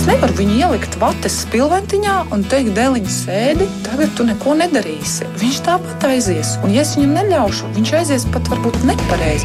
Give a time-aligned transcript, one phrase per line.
[0.00, 5.26] Es nevaru viņu ielikt vates spilventiņā un teikt, dēliņš sēdi, tagad tu neko nedarīsi.
[5.36, 9.44] Viņš tāpat aizies, un ja es viņam neļaušu, viņš aizies pat varbūt nepareizi.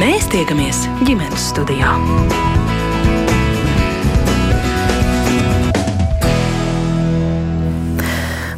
[0.00, 1.92] Mēs tiekamies ģimenes studijā.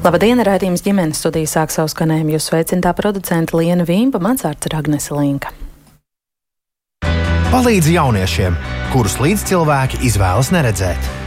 [0.07, 2.37] Labdien, raidījums ģimenes studijā sāk savu skanējumu.
[2.39, 5.51] Jūs sveicināta producenta Liena Vīmba, mans vārds ir Agnese Linka.
[7.53, 8.55] Palīdz jauniešiem,
[8.95, 11.22] kurus līdzcilvēki izvēlas neredzēt.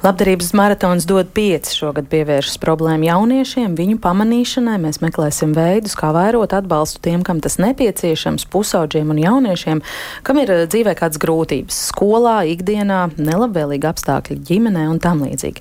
[0.00, 4.78] Labdarības maratons dod pieci šogad pievēršas problēmu jauniešiem, viņu pamanīšanai.
[4.80, 9.82] Mēs meklēsim veidus, kā vairot atbalstu tiem, kam tas nepieciešams, pusauģiem un jauniešiem,
[10.24, 15.60] kam ir eh, dzīvē kādas grūtības skolā, ikdienā, nelabvēlīgi apstākļi ģimenē un tam līdzīgi.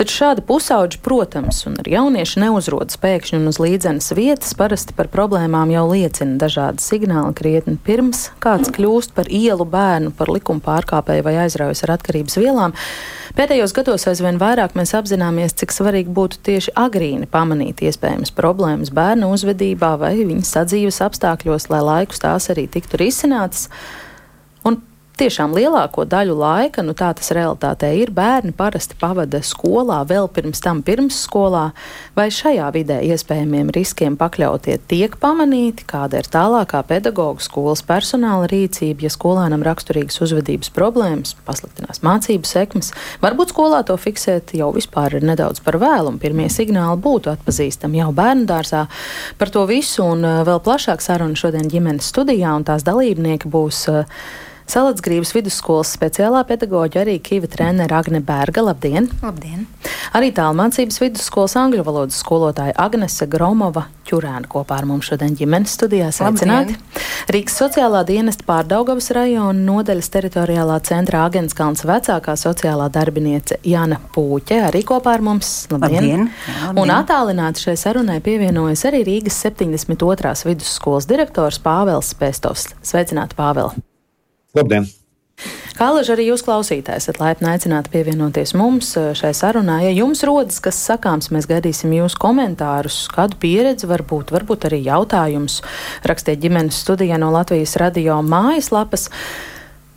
[0.00, 5.06] Taču šādi pusauģi, protams, un arī jaunieši neuzrodas pēkšņi un uz līdzenas vietas, parasti par
[5.14, 11.28] problēmām jau liecina dažādi signāli krietni pirms kāds kļūst par ielu bērnu, par likuma pārkāpēju
[11.30, 12.74] vai aizraujas ar atkarības vielām.
[13.38, 19.28] Pēdējos gados aizvien vairāk mēs apzināmies, cik svarīgi būtu tieši agrīni pamanīt iespējamas problēmas bērnu
[19.30, 23.68] uzvedībā vai viņa sadzīves apstākļos, lai laikus tās arī tiktu risinātas
[25.18, 30.62] tiešām lielāko daļu laika, nu tā tas realitātē ir, bērni parasti pavada skolā, vēl pirms
[30.64, 31.64] tam pirmsskolā,
[32.16, 39.06] vai šajā vidē iespējamiem riskiem pakļautie tiek pamanīti, kāda ir tālākā pedagoģa skolas personāla rīcība,
[39.06, 42.92] ja skolēnam raksturīgas uzvedības problēmas, pasliktinās mācību sekmes.
[43.24, 48.02] Varbūt skolā to fiksēt jau vispār ir nedaudz par vēlu, un pirmie signāli būtu atpazīstami
[48.02, 48.86] jau bērnu dārzā.
[49.38, 53.86] Par to visu un uh, vēl plašāk sarunu šodien ģimenes studijā, un tās dalībnieki būs
[53.92, 54.20] uh,
[54.68, 58.60] Salacgrības vidusskolas speciālā pedagoģa arī Kīva trenere Agne Bērga.
[58.66, 59.06] Labdien!
[59.22, 59.64] Labdien!
[60.12, 66.10] Arī tālmācības vidusskolas angļu valodas skolotāja Agnese Gromova Čurēna kopā ar mums šodien ģimenes studijā.
[66.12, 66.76] Sveicināti!
[67.32, 74.84] Rīgas sociālā dienesta pārdaugavas rajona nodaļas teritoriālā centrā Agenskalns vecākā sociālā darbiniece Jana Pūķe arī
[74.88, 75.52] kopā ar mums.
[75.72, 75.96] Labdien!
[75.96, 76.30] Labdien.
[76.30, 76.84] Labdien.
[76.84, 80.36] Un attālināti šai sarunai pievienojas arī Rīgas 72.
[80.52, 82.74] vidusskolas direktors Pāvels Pēstovs.
[82.84, 83.76] Sveicināti, Pāvēl!
[84.58, 84.88] Labdien!
[85.78, 89.76] Kā laži arī jūs klausītājs esat laipni aicināti pievienoties mums eh, šai sarunā.
[89.84, 95.60] Ja jums rodas kas sakāms, mēs gaidīsim jūsu komentārus, kādu pieredzi varbūt, varbūt arī jautājumus.
[96.10, 99.06] Rakstiet ģimenes studijā no Latvijas radio mājaslapas.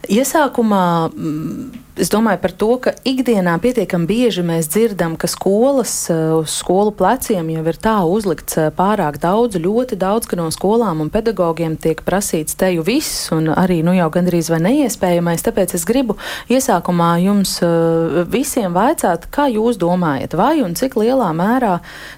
[0.06, 6.20] Iesākumā mm, Es domāju par to, ka ikdienā pietiekami bieži mēs dzirdam, ka skolas eh,
[6.38, 11.02] uz skolu pleciem jau ir tā uzlikts eh, pārāk daudz, ļoti daudz, ka no skolām
[11.04, 15.44] un pedagogiem tiek prasīts teju viss, un arī nu jau gandrīz vai neiespējamais.
[15.44, 16.16] Tāpēc es gribu
[16.48, 21.74] iesākumā jums eh, visiem vaicāt, kā jūs domājat, vai un cik lielā mērā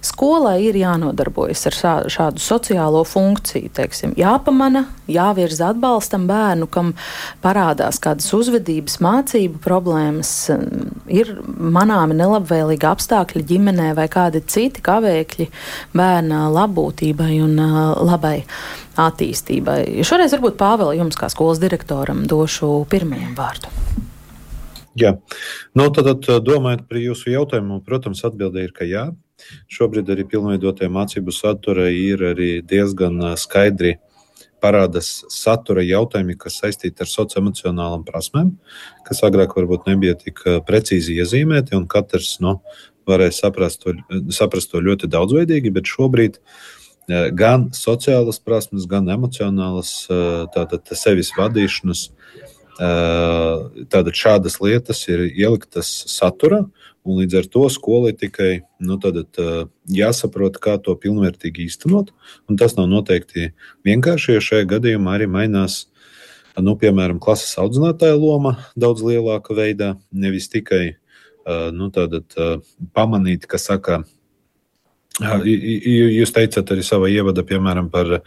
[0.05, 1.79] skolai ir jānodarbojas ar
[2.13, 6.93] šādu sociālo funkciju, teiksim, jāpamana, jāvirza atbalstam bērnu, kam
[7.41, 15.49] parādās kādas uzvedības mācību problēmas, um, ir manāmi nelabvēlīgi apstākļi ģimenē vai kādi citi kavēkļi
[15.95, 18.43] bērna labbūtībai un uh, labai
[18.99, 19.79] attīstībai.
[20.05, 23.73] Šoreiz varbūt Pāvēl jums kā skolas direktoram došu pirmajam vārdu.
[24.99, 25.15] Jā,
[25.73, 29.07] nu, tad, tad domājot par jūsu jautājumu, protams, atbildē ir, ka jā.
[29.73, 32.21] Šobrīd arī pilnveidotajā mācību satura ir
[32.69, 34.12] diezgan uh, skaidri uh,
[34.63, 38.53] parādās satura jautājumi, kas saistīti ar socioemocionālām prasmēm,
[39.07, 42.57] kas agrāk varbūt nebija tik eh, precīzi iezīmēti, un katrs nu,
[43.09, 43.97] varēja saprast to,
[44.31, 51.35] saprast to ļoti daudzveidīgi, bet šobrīd eh, gan sociālas prasmes, gan emocionālas, eh, tātad sevis
[51.37, 52.09] vadīšanas,
[52.73, 56.63] tātad šādas lietas ir ieliktas saturā,
[57.03, 62.13] Un līdz ar to skolai tikai nu, tad, uh, jāsaprot, kā to pilnvērtīgi īstenot.
[62.47, 63.51] Un tas nav noteikti
[63.87, 65.83] vienkārši, jo šajā gadījumā arī mainās,
[66.55, 69.93] nu, piemēram, klases audzinātāja loma daudz lielāka veidā.
[70.15, 72.59] Nevis tikai uh, nu, tādat, uh,
[72.95, 74.03] pamanīt, ka saka,
[75.21, 78.23] Jūs teicat arī savā ievadā, piemēram, par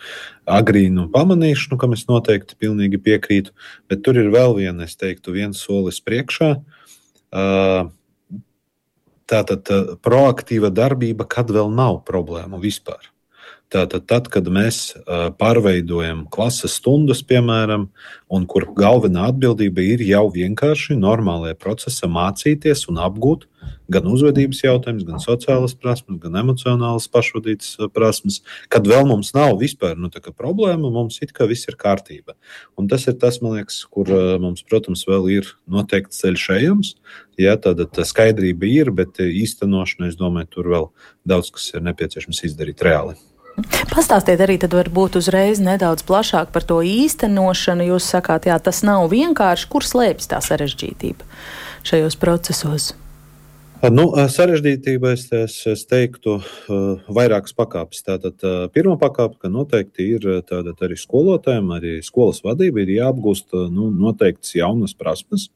[0.46, 3.50] agrīnu pamanīšanu, kam es noteikti pilnīgi piekrītu,
[3.90, 6.52] bet tur ir vēl viena, es teiktu, viens solis priekšā.
[7.34, 7.90] Uh,
[9.26, 9.70] Tātad
[10.06, 13.10] proaktīva darbība, kad vēl nav problēmu vispār.
[13.66, 14.92] Tātad, tad, kad mēs
[15.40, 17.88] pārveidojam klases stundas, piemēram,
[18.30, 23.48] un kur galvenā atbildība ir jau vienkārši normālajā procesā mācīties un apgūt
[23.90, 28.40] gan uzvedības jautājumus, gan sociālas prasmes, gan emocionālas pašvadītas prasmes,
[28.72, 32.34] kad vēl mums nav vispār nu, problēma, mums it kā viss ir kārtībā.
[32.78, 34.10] Un tas ir tas, man liekas, kur
[34.42, 36.94] mums, protams, vēl ir noteikts ceļš ejams.
[37.36, 40.90] Ja, tāda tā skaidrība ir, bet īstenošana, es domāju, tur vēl
[41.28, 43.16] daudz kas ir nepieciešams izdarīt reāli.
[43.88, 47.88] Pastāstiet arī tad varbūt uzreiz nedaudz plašāk par to īstenošanu.
[47.92, 51.24] Jūs sakāt, jā, tas nav vienkārši, kur slēpjas tā sarežģītība
[51.86, 52.92] šajos procesos.
[53.92, 56.38] Nu, sarežģītība, es, es, es teiktu,
[57.12, 58.00] vairākas pakāpes.
[58.04, 58.40] Tātad,
[58.74, 64.56] pirmā pakāpe, ka noteikti ir tātad, arī skolotājiem, arī skolas vadībai ir jāapgūst nu, noteiktas
[64.56, 65.50] jaunas prasmes,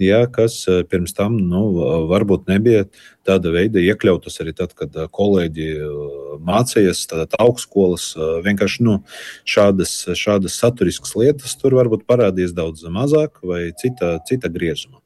[0.00, 1.62] ja, kas eh, pirms tam nu,
[2.10, 2.86] varbūt nebija
[3.26, 5.98] tāda veida iekļautas arī tad, kad eh, kolēģi eh,
[6.46, 7.04] mācījās
[7.38, 8.12] augstskolas.
[8.46, 9.00] Vienkārši nu,
[9.48, 14.99] šādas, šādas saturiskas lietas tur varbūt parādīs daudz mazāk vai cita, cita griezuma.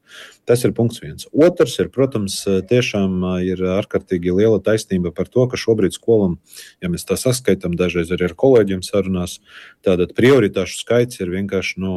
[0.45, 1.27] Tas ir punkts viens.
[1.33, 2.37] Otrs ir, protams,
[2.69, 6.37] tiešām ir ārkārtīgi liela taisnība par to, ka šobrīd skolam,
[6.85, 9.39] ja mēs tā saskaitām, dažreiz arī ar kolēģiem sarunās,
[9.87, 11.95] tātad prioritāšu skaits ir vienkārši nu,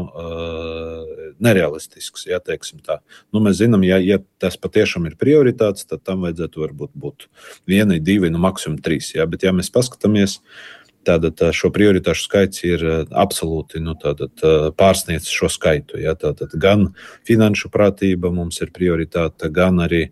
[1.43, 2.27] nerealistisks.
[2.29, 7.27] Ja, nu, mēs zinām, ja, ja tas patiešām ir prioritāts, tad tam vajadzētu varbūt būt
[7.69, 9.11] vienai, divi, nu, maksimum trīs.
[9.17, 10.39] Ja, bet, ja mēs paskatāmies,
[11.07, 12.83] Tātad šo prioritāšu skaits ir
[13.15, 14.33] absolūti nu, tātad,
[14.75, 16.01] pārsniedz šo skaitu.
[16.03, 16.89] Ja, tātad gan
[17.27, 20.07] finanšu prātība mums ir prioritāte, gan arī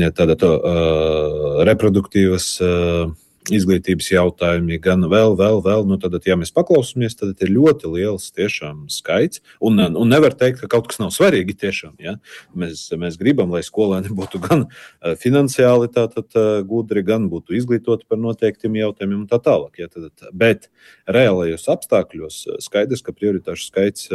[0.00, 2.54] ja, tātad, uh, reproduktīvas.
[2.64, 3.10] Uh,
[3.48, 5.86] izglītības jautājumi, gan vēl, vēl, vēl.
[5.88, 9.40] Nu, tad, ja mēs paklausāmies, tad ir ļoti liels tiešām skaits.
[9.64, 11.56] Un, un nevar teikt, ka kaut kas nav svarīgi.
[11.60, 12.16] Tiešām, ja?
[12.56, 18.08] mēs, mēs gribam, lai skolēni būtu gan eh, finansiāli tātad, eh, gudri, gan būtu izglītoti
[18.10, 19.80] par noteiktiem jautājumiem un tā tālāk.
[19.80, 19.88] Ja?
[19.92, 20.68] Tad, bet
[21.08, 24.08] reālajos apstākļos eh, skaidrs, ka prioritāšu skaits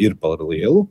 [0.00, 0.86] ir par lielu.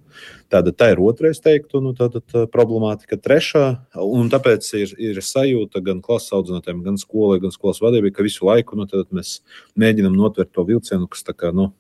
[0.50, 3.20] Tāda tā ir otrais, teiktu, nu, tāda, tā problemātika.
[3.22, 3.66] Trešā,
[4.02, 8.48] un tāpēc ir, ir sajūta gan klases audzinātājiem, gan skolai, gan skolas vadībai, ka visu
[8.48, 9.40] laiku nu, mēs
[9.80, 11.54] mēģinām notvert to vilcienu, kas tā kā.
[11.56, 11.72] Nu,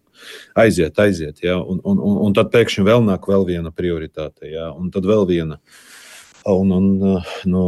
[0.60, 1.54] Aiziet, aiziet, ja?
[1.63, 4.66] un, un, un, un tad pēkšņi vēl nāk vēl viena prioritāte, ja?
[4.75, 5.60] un tad vēl viena.
[6.50, 7.19] Un, un
[7.51, 7.63] nu,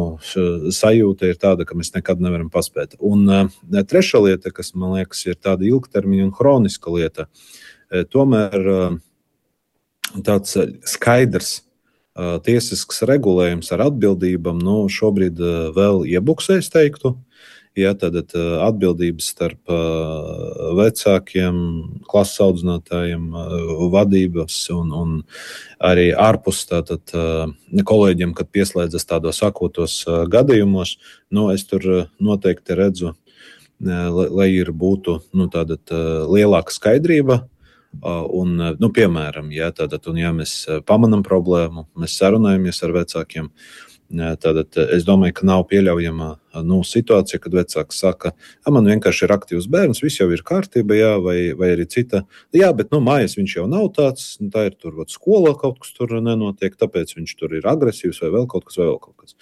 [0.73, 2.97] sajūta ir tāda, ka mēs nekad nevaram paspēt.
[3.03, 7.27] Un uh, trešā lieta, kas man liekas, ir tāda ilgtermiņa un hroniska lieta,
[8.11, 8.99] tomēr uh,
[10.25, 17.15] tāds eh, skaidrs uh, tiesisks regulējums ar atbildībām nu, šobrīd uh, vēl iebuksēs, teiktu.
[17.79, 19.71] Ja, tad uh, atbildības starp
[20.75, 21.55] vecākiem,
[22.03, 23.29] klases audzinātājiem,
[23.93, 25.13] vadības un, un
[25.79, 27.13] arī ārpus tātad,
[27.87, 30.97] kolēģiem, kad pieslēdzas tādos akūtos gadījumos,
[31.31, 31.87] nu, es tur
[32.19, 33.13] noteikti redzu,
[33.79, 35.79] lai, lai ir būtu nu, tāda
[36.27, 37.45] lielāka skaidrība
[38.01, 43.49] Un, nu, piemēram, ja, tātad, un, ja mēs pamanām problēmu, mēs sarunājamies ar vecākiem,
[44.41, 46.29] tad es domāju, ka nav pieļaujama
[46.67, 48.31] nu, situācija, kad vecāks saka,
[48.63, 52.23] ka man vienkārši ir aktīvs bērns, viss jau ir kārtībā, jā, vai, vai arī cita.
[52.55, 55.79] Jā, bet nu, mājās viņš jau nav tāds, nu, tā ir tur vat, skolā kaut
[55.83, 59.37] kas tur nenotiek, tāpēc viņš tur ir agresīvs vai vēl kaut kas, vēl kaut kas.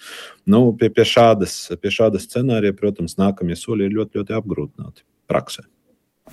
[0.46, 5.66] Nu, pie, pie, šādas, pie šāda scenārija, protams, nākamie soļi ir ļoti, ļoti apgrūtināti praksē.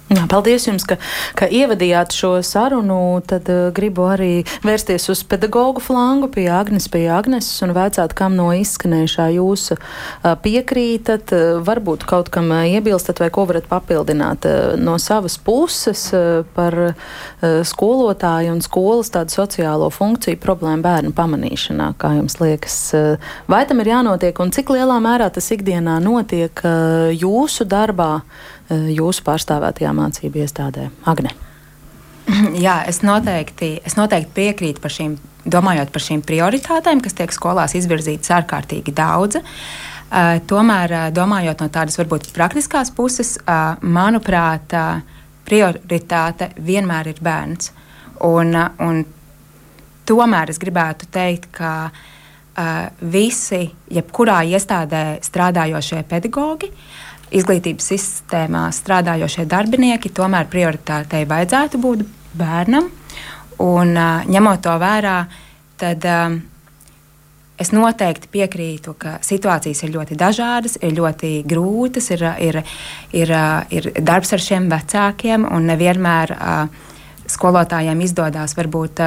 [0.07, 0.95] Jā, paldies jums, ka,
[1.35, 3.19] ka ievadījāt šo sarunu.
[3.27, 8.37] Tad uh, gribu arī vērsties uz pedagoģu flangu pie Agnes, pie Agnes un vaicāt, kam
[8.39, 14.47] no izskanējušā jūs uh, piekrītat, uh, varbūt kaut kam uh, iebilstat vai ko varat papildināt
[14.47, 16.95] uh, no savas puses uh, par uh,
[17.67, 22.79] skolotāju un skolas tādu sociālo funkciju problēmu bērnu pamanīšanā, kā jums liekas.
[22.95, 28.21] Uh, vai tam ir jānotiek un cik lielā mērā tas ikdienā notiek uh, jūsu darbā?
[28.67, 30.89] Eh, jūsu pārstāvētajā mācību iestādē?
[31.09, 31.33] Agne.
[32.65, 35.17] Jā, es noteikti, es noteikti piekrītu par šīm,
[35.47, 39.39] domājot par šīm prioritātēm, kas tiek skolās izvirzītas ārkārtīgi daudz.
[39.39, 44.75] Uh, tomēr, uh, domājot no tādas varbūt praktiskās puses, uh, manuprāt,
[45.47, 47.71] prioritāte vienmēr ir bērns.
[48.27, 48.51] Un,
[48.83, 49.03] un
[50.07, 51.89] tomēr es gribētu teikt, ka
[53.13, 62.05] visi, jebkurā iestādē strādājošie pedagoģi, uh, izglītības sistēmā strādājošie darbinieki, tomēr prioritātei vajadzētu būt
[62.37, 62.91] bērnam.
[63.63, 63.95] Un,
[64.29, 65.15] ņemot to vērā,
[65.81, 66.05] tad
[67.57, 72.61] es noteikti piekrītu, ka situācijas ir ļoti dažādas, ir ļoti grūtas, ir, ir,
[73.17, 73.33] ir,
[73.73, 76.35] ir darbs ar šiem vecākiem, un nevienmēr
[77.27, 79.03] skolotājiem izdodas varbūt,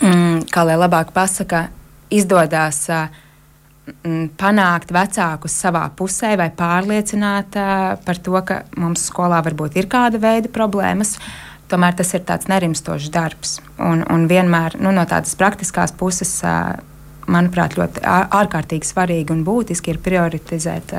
[0.00, 1.66] mm, kā lai labāk pasaka,
[2.14, 3.25] izdodas Mm,
[4.38, 7.58] panākt vecākus savā pusē vai pārliecināt
[8.04, 11.16] par to, ka mums skolā varbūt ir kāda veida problēmas.
[11.70, 13.56] Tomēr tas ir tāds nerimstošs darbs.
[13.82, 16.38] Un, un vienmēr nu, no tādas praktiskās puses,
[17.30, 20.94] manuprāt, ļoti ārkārtīgi svarīgi un būtiski ir prioritizēt.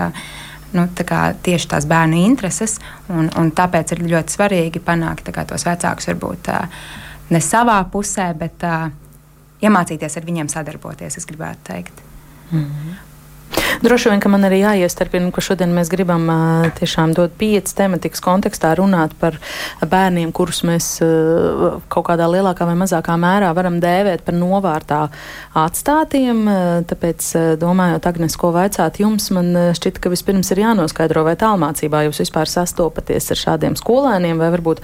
[0.76, 2.76] Nu, tā tieši tās bērnu intereses,
[3.08, 6.52] un, un tāpēc ir ļoti svarīgi panākt kā, tos vecākus varbūt
[7.32, 8.68] ne savā pusē, bet
[9.64, 12.07] iemācīties ar viņiem sadarboties, es gribētu teikt.
[12.52, 13.67] Mm -hmm.
[13.84, 18.24] Droši vien, ka man arī jāiestarpina, ka šodien mēs gribam uh, tiešām dot pieci tematikas
[18.24, 19.38] kontekstā runāt par
[19.82, 25.02] bērniem, kurus mēs uh, kaut kādā lielākā vai mazākā mērā varam dēvēt par novārtā
[25.58, 26.44] atstātiem.
[26.88, 27.30] Tāpēc,
[27.62, 32.50] domājot, Agnes, ko vaicāt jums, man šķiet, ka vispirms ir jānoskaidro, vai tālmācībā jūs vispār
[32.52, 34.82] sastopaties ar šādiem skolēniem, vai varbūt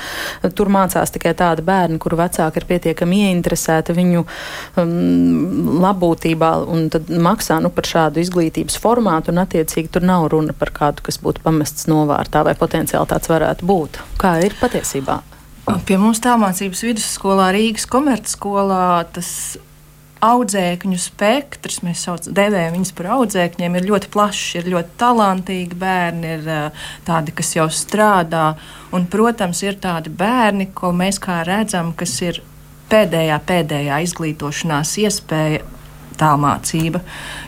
[0.57, 7.11] tur mācās tikai tādi bērni, kuru vecāki ir pietiekami ieinteresēti viņu um, labbūtībā un tad
[7.13, 8.23] maksā nu, par šādu
[8.73, 13.07] izglītības formātu, un attiecīgi tur nav runa par kādu, kas būtu pamests novārtā vai potenciāli
[13.07, 14.01] tāds varētu būt.
[14.17, 15.21] Kā ir patiesībā?
[15.85, 19.57] Pie mums tālmācības vidusskolā Rīgas komercskolā tas
[20.23, 24.55] audzēkņu spektrs, mēs sauc, devējam viņus par audzēkņiem, ir ļoti plašs.
[24.59, 26.47] Ir ļoti talantīgi bērni, ir
[27.03, 28.53] tādi, kas jau strādā.
[28.95, 32.39] Un, protams, ir tādi bērni, ko mēs kā redzam, kas ir
[32.91, 35.63] pēdējā, pēdējā izglītošanās iespēja
[36.19, 37.01] tālmācība,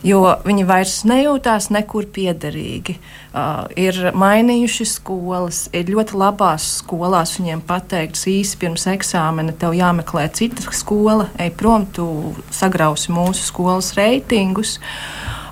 [0.05, 2.97] jo viņi vairs nejūtās nekur piederīgi.
[3.35, 10.29] Uh, ir mainījuši skolas, ir ļoti labās skolās viņiem pateikts īsi pirms eksāmena, tev jāmeklē
[10.35, 12.07] cita skola, ej prom, tu
[12.53, 14.79] sagrausi mūsu skolas reitingus.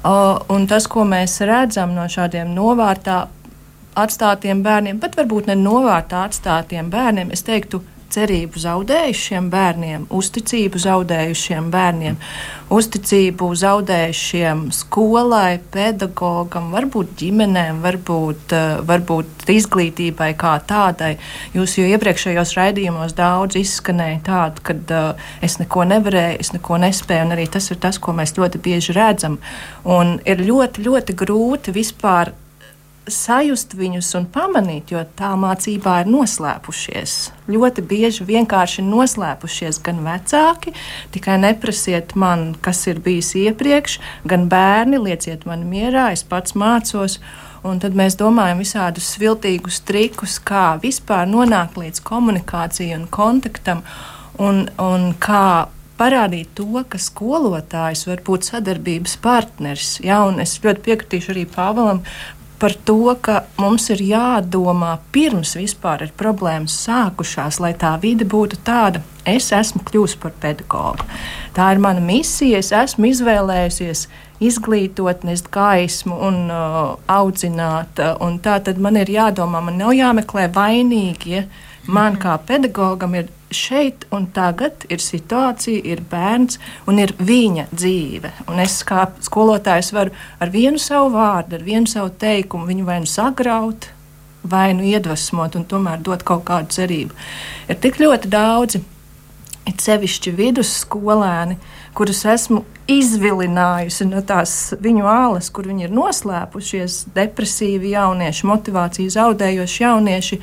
[0.04, 3.26] Uh, un tas, ko mēs redzam no šādiem novārtā
[4.00, 11.70] atstātiem bērniem, pat varbūt ne novārtā atstātiem bērniem, es teiktu, cerību zaudējušiem bērniem, uzticību zaudējušiem
[11.74, 12.18] bērniem,
[12.74, 21.18] uzticību zaudējušiem skolai, pedagogam, varbūt ģimenēm, varbūt, eh, varbūt izglītībai kā tādai.
[21.56, 27.26] Jūs jau iepriekšējos raidījumos daudz izskanēja tādu, ka uh, es neko nevarēju, es neko nespēju,
[27.28, 29.40] un arī tas ir tas, ko mēs ļoti bieži redzam.
[29.84, 32.34] Un ir ļoti, ļoti grūti vispār
[33.12, 37.16] sajust viņus un pamanīt, jo tā mācībā ir noslēpušies.
[37.52, 40.74] Ļoti bieži vienkārši noslēpušies gan vecāki,
[41.16, 47.20] tikai neprasiet man, kas ir bijis iepriekš, gan bērni, lieciet man mierā, es pats mācos.
[47.64, 53.86] Un tad mēs domājam visādus viltīgus trikus, kā vispār nonākt līdz komunikācijai un kontaktam,
[54.36, 59.96] un, un kā parādīt to, ka skolotājs var būt sadarbības partneris.
[60.04, 62.02] Ja, es ļoti piekritīšu arī Pāvēlam
[62.64, 68.62] par to, ka mums ir jādomā pirms vispār ir problēmas sākušās, lai tā vide būtu
[68.64, 69.02] tāda.
[69.28, 71.04] Es esmu kļuvusi par pedagogu.
[71.56, 72.62] Tā ir mana misija.
[72.64, 74.06] Es esmu izvēlējusies
[74.48, 76.80] izglītot, nest gaismu un uh,
[77.12, 78.00] audzināt.
[78.24, 81.44] Un tā tad man ir jādomā, man nav jāmeklē vainīgie.
[81.92, 88.32] Man kā pedagogam ir šeit un tagad ir situācija, ir bērns un ir viņa dzīve.
[88.52, 93.00] Un es kā skolotājs varu ar vienu savu vārdu, ar vienu savu teikumu viņu vai
[93.04, 93.90] nu sagraut,
[94.44, 97.16] vai nu iedvesmot un tomēr dot kaut kādu cerību.
[97.70, 98.84] Ir tik ļoti daudzi,
[99.70, 101.58] ir sevišķi vidusskolēni,
[101.96, 109.84] kurus esmu izvilinājusi no tās viņu ālas, kur viņi ir noslēpušies, depresīvi jaunieši, motivāciju zaudējoši
[109.86, 110.40] jaunieši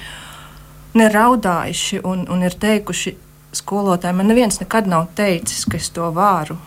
[0.94, 3.14] un ir raudājuši un, un ir teikuši,
[3.56, 6.59] skolotāji, man neviens nekad nav teicis, ka es to varu.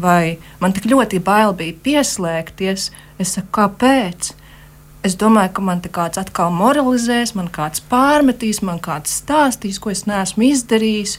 [0.00, 4.34] Vai man tik ļoti bail bija pieslēgties, es saku, kāpēc?
[5.04, 9.92] Es domāju, ka man te kāds atkal moralizēs, man kāds pārmetīs, man kāds stāstīs, ko
[9.92, 11.16] es neesmu izdarījis.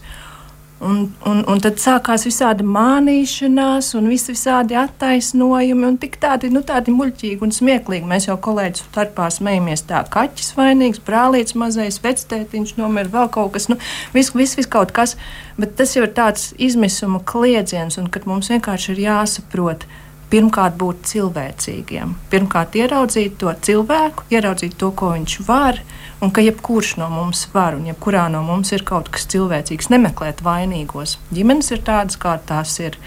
[0.81, 6.63] Un, un, un tad sākās visādi mānīšanās, un vis, visādi attaisnojumi, un tik tādi, nu,
[6.65, 8.09] tādi muļķīgi un smieklīgi.
[8.09, 13.69] Mēs jau kolēģis starpā smējamies, tā kaķis vainīgs, brālītis mazais, vectētiņš nomira, vēl kaut kas,
[13.69, 13.77] nu,
[14.15, 15.13] viss, viss, vis kaut kas.
[15.61, 19.85] Bet tas jau ir tāds izmisuma kliedziens, un kad mums vienkārši ir jāsaprot,
[20.31, 25.81] pirmkārt būt cilvēcīgiem, pirmkārt ieraudzīt to cilvēku, ieraudzīt to, ko viņš var,
[26.23, 30.43] un ka jebkurš no mums var, un jebkurā no mums ir kaut kas cilvēcīgs, nemeklēt
[30.45, 31.17] vainīgos.
[31.35, 32.99] Ģimenes ir tādas, kā tās ir.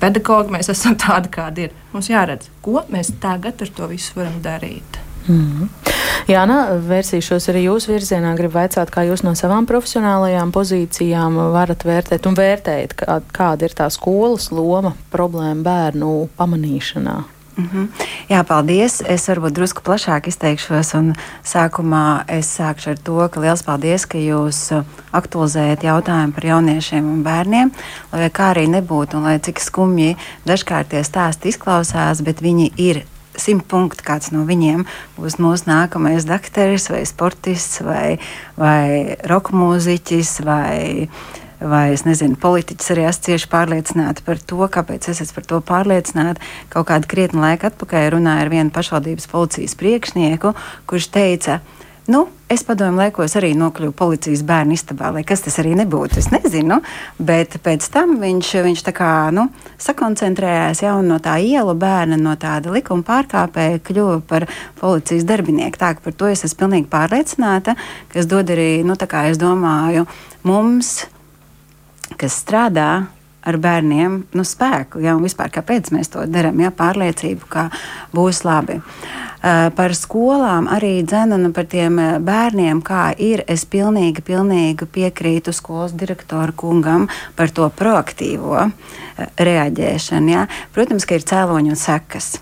[0.00, 1.76] Pedagogi mēs esam tādi, kādi ir.
[1.92, 5.05] Mums jāredz, ko mēs tagad ar to visu varam darīt.
[5.26, 5.68] Mm.
[6.26, 8.32] Jā, nā, vērsīšos arī jūsu virzienā.
[8.38, 13.76] Gribu vaicāt, kā jūs no savām profesionālajām pozīcijām varat vērtēt un vērtējat, kā, kāda ir
[13.78, 17.16] tā skolas loma problēmu bērnu pamanīšanā.
[17.56, 17.88] Mm -hmm.
[18.28, 19.02] Jā, paldies.
[19.06, 20.92] Es varbūt drusku plašāk izteikšos.
[21.44, 27.22] Sākumā es sākšu ar to, ka liels paldies, ka jūs aktualizējat jautājumu par jauniešiem un
[27.24, 27.70] bērniem.
[28.12, 30.16] Lai kā arī nebūtu, un lai cik skumji
[30.46, 33.06] dažkārt tie stāsti izklausās, bet viņi ir
[33.40, 34.84] simt punktu kāds no viņiem
[35.16, 38.18] būs mūsu nākamais dakteris, vai sportists, vai,
[38.58, 41.08] vai roka mūziķis, vai,
[41.60, 45.62] vai es nezinu, politiķis arī esmu cieši pārliecināta par to, kāpēc es esmu par to
[45.70, 46.52] pārliecināta.
[46.72, 50.54] Kaut kādu krietni laika atpakaļ runāju ar vienu pašvaldības policijas priekšnieku,
[50.90, 51.60] kurš teica,
[52.12, 56.20] nu, Es padomju laikos arī nokļuvu policijas bērnu istabā, lai kas tas arī nebūtu.
[56.20, 56.76] Es nezinu,
[57.18, 59.48] bet pēc tam viņš, viņš tā kā nu,
[59.82, 64.46] sakoncentrējās jau no tā ielu bērna, no tāda likuma pārkāpēja, kļuva par
[64.78, 65.80] policijas darbinieku.
[65.82, 67.74] Tā par to es esmu pilnīgi pārliecināta,
[68.14, 70.06] kas dod arī, nu, tā kā es domāju,
[70.46, 71.00] mums,
[72.14, 73.08] kas strādā
[73.46, 75.00] ar bērniem nu, spēku.
[75.04, 76.60] Ja, vispār, kāpēc mēs to darām?
[76.62, 77.68] Ja, pārliecību, ka
[78.16, 78.80] būs labi.
[78.80, 83.44] Uh, par skolām arī dzēnu un par tiem bērniem, kā ir.
[83.46, 88.96] Es pilnīgi, pilnīgi piekrītu skolas direktoru kungam par to proaktīvo uh,
[89.38, 90.34] reaģēšanu.
[90.34, 90.48] Ja.
[90.74, 92.34] Protams, ka ir cēloņi un sekas.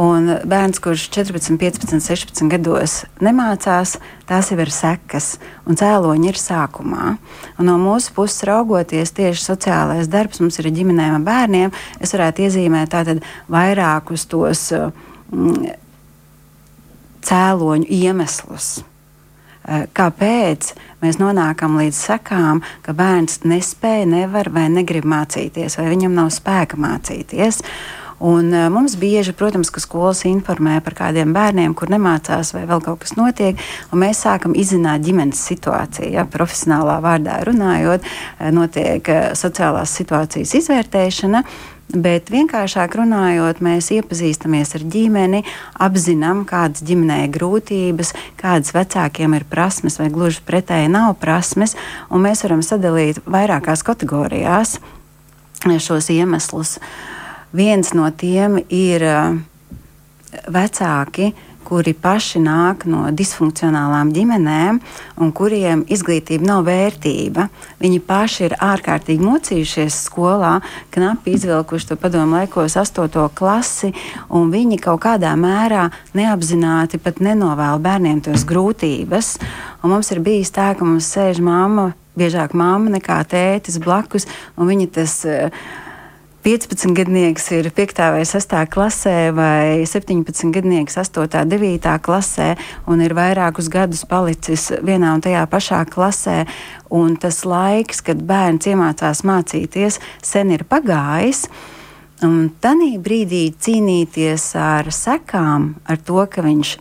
[0.00, 5.34] Un bērns, kurš 14, 15, 16 gados nemācās, tās jau ir sekas,
[5.68, 7.10] un cēloņi ir sākumā.
[7.60, 11.74] Un no mūsu puses raugoties, tieši sociālais darbs mums ir ģimenēm un bērniem.
[12.00, 12.96] Es varētu iezīmēt
[13.52, 15.76] vairākus tos mm,
[17.28, 18.78] cēloņu iemeslus.
[19.62, 20.72] Eh, kāpēc
[21.04, 26.80] mēs nonākam līdz sekām, ka bērns nespēja, nevar vai negrib mācīties, vai viņam nav spēka
[26.80, 27.60] mācīties?
[28.22, 32.78] Un, uh, mums bieži, protams, ka skolas informē par kādiem bērniem, kur nemācās vai vēl
[32.84, 33.58] kaut kas notiek,
[33.90, 36.12] un mēs sākam izzināt ģimenes situāciju.
[36.14, 38.06] Ja, profesionālā vārdā runājot,
[38.54, 41.42] notiek sociālās situācijas izvērtēšana.
[41.92, 45.42] Bet vienkāršāk runājot, mēs iepazīstamies ar ģimeni,
[45.82, 51.74] apzinām, kādas ģimenē ir grūtības, kādas vecākiem ir prasmes, vai gluži pretēji nav prasmes,
[52.08, 54.78] un mēs varam sadalīt vairākās kategorijās
[55.82, 56.78] šos iemeslus.
[56.78, 57.18] Uh,
[57.52, 59.34] Viens no tiem ir uh,
[60.48, 61.32] vecāki,
[61.72, 64.80] kuri paši nāk no disfunkcionālām ģimenēm
[65.22, 67.46] un kuriem izglītība nav vērtība.
[67.80, 70.54] Viņi paši ir ārkārtīgi mocījušies skolā,
[70.92, 73.92] knapi izvilkuši to padomu laikos, astoto klasi,
[74.28, 75.86] un viņi kaut kādā mērā
[76.18, 79.36] neapzināti pat nenovēl bērniem tos grūtības.
[79.82, 84.68] Un mums ir bijis tā, ka mums sēž mamma, biežāk mamma nekā tētis blakus, un
[84.72, 85.22] viņi tas.
[86.42, 87.98] Uh, 15 gadnieks ir 5.
[88.10, 88.54] vai 6.
[88.66, 91.22] klasē, vai 17 gadnieks 8.
[91.22, 91.92] un 9.
[92.02, 92.56] klasē,
[92.90, 96.40] un ir vairākus gadus palicis vienā un tajā pašā klasē.
[96.90, 101.46] Un tas laiks, kad bērns iemācās mācīties, sen ir pagājis.
[102.26, 106.74] Un tajā brīdī cīnīties ar sekām, ar to, ka viņš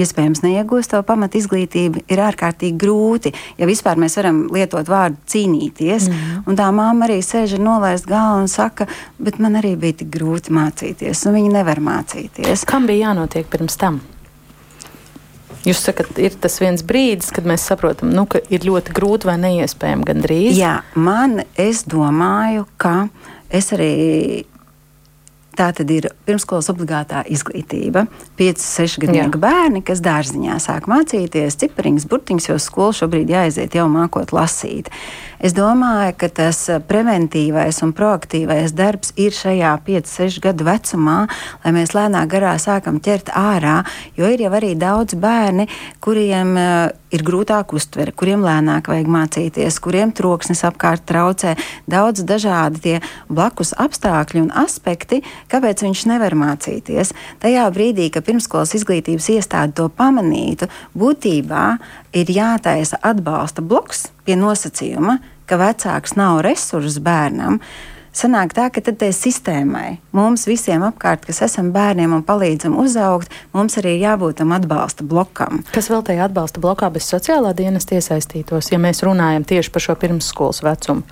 [0.00, 3.34] iespējams neiegūst to pamat izglītību, ir ārkārtīgi grūti.
[3.58, 6.46] Ja vispār mēs varam lietot vārdu cīnīties, mm.
[6.48, 8.88] un tā māma arī sēž ar nolaist galvu un saka,
[9.22, 12.66] bet man arī bija tik grūti mācīties, un viņi nevar mācīties.
[12.68, 14.00] Kam bija jānotiek pirms tam?
[15.62, 19.36] Jūs sakat, ir tas viens brīdis, kad mēs saprotam, nu, ka ir ļoti grūti vai
[19.44, 20.56] neiespējami gandrīz.
[20.58, 23.06] Jā, man, es domāju, ka
[23.52, 23.92] es arī
[25.52, 28.06] Tā tad ir pirmskolas obligātā izglītība.
[28.38, 33.84] 5, 6 gadu bērni, kas dārziņā sāk mācīties cipariņas, burtiņas, jo skolu šobrīd jāaiziet jau
[33.92, 34.88] mākot lasīt.
[35.42, 41.18] Es domāju, ka tas eh, preventīvais un proaktīvais darbs ir šajā 5-6 gadu vecumā,
[41.64, 43.80] lai mēs lēnā garā sākam ķert ārā,
[44.14, 45.66] jo ir jau arī daudz bērni,
[46.00, 51.56] kuriem uh, ir grūtāk uztvere, kuriem lēnāk vajag mācīties, kuriem troksnis apkārt traucē.
[51.90, 52.94] Daudz dažādi tie
[53.28, 55.20] blakus apstākļi un aspekti,
[55.52, 57.12] kāpēc viņš nevar mācīties.
[57.42, 61.66] Tajā brīdī, kad pirmskolas izglītības iestāde to pamanītu, būtībā
[62.16, 67.58] ir jātaisa atbalsta bloks pie nosacījuma, ka vecāks nav resurss bērnam,
[68.16, 73.32] sanāk tā, ka tad tai sistēmai, mums visiem apkārt, kas esam bērniem un palīdzam uzaugt,
[73.56, 75.62] mums arī ir jābūt tam atbalsta blokam.
[75.74, 79.98] Kas vēl tajā atbalsta blokā bez sociālā dienesta iesaistītos, ja mēs runājam tieši par šo
[80.00, 81.04] pirmsskolas vecumu?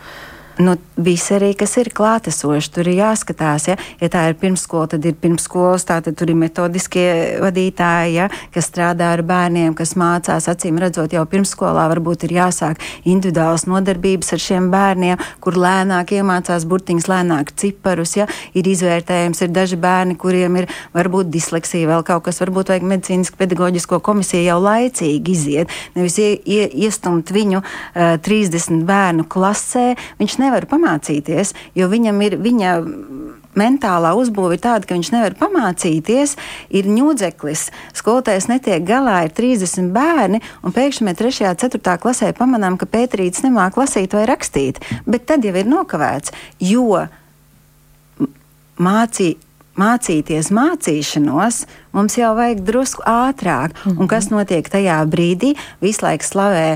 [0.61, 3.69] Nu, viss arī, kas ir klātesoši, tur ir jāskatās.
[3.71, 7.07] Ja, ja tā ir pirmsskola, tad ir pirmsskolas, tātad tur ir metodiskie
[7.43, 10.49] vadītāji, ja, kas strādā ar bērniem, kas mācās.
[10.51, 16.67] Acīm redzot, jau pirmsskolā varbūt ir jāsāk individuāls nodarbības ar šiem bērniem, kur lēnāk iemācās
[16.69, 18.17] burtiņas, lēnāk ciparus.
[18.19, 22.89] Ja, ir izvērtējums, ir daži bērni, kuriem ir varbūt disleksija, vēl kaut kas, varbūt vajag
[22.91, 29.95] medicīnisku pedagoģisko komisiju jau laicīgi iziet, nevis ie, ie, iestumt viņu uh, 30 bērnu klasē.
[30.21, 32.75] Viņš nevar nevar pamācīties, jo viņam ir viņa
[33.59, 36.37] mentālā uzbūve ir tāda, ka viņš nevar pamācīties,
[36.75, 37.67] ir ņūdzeklis,
[37.99, 41.51] skolotājs netiek galā, ir 30 bērni, un pēkšņi mēs 3.
[41.51, 41.97] un 4.
[42.05, 44.81] klasē pamanām, ka Pēterīts nemāk lasīt vai rakstīt.
[45.07, 47.07] Bet tad jau ir nokavēts, jo
[48.81, 49.35] mācī,
[49.81, 51.65] mācīties mācīšanos
[51.97, 53.77] mums jau vajag drusku ātrāk.
[53.97, 55.55] Un kas notiek tajā brīdī?
[55.83, 56.67] Visu laiku slavē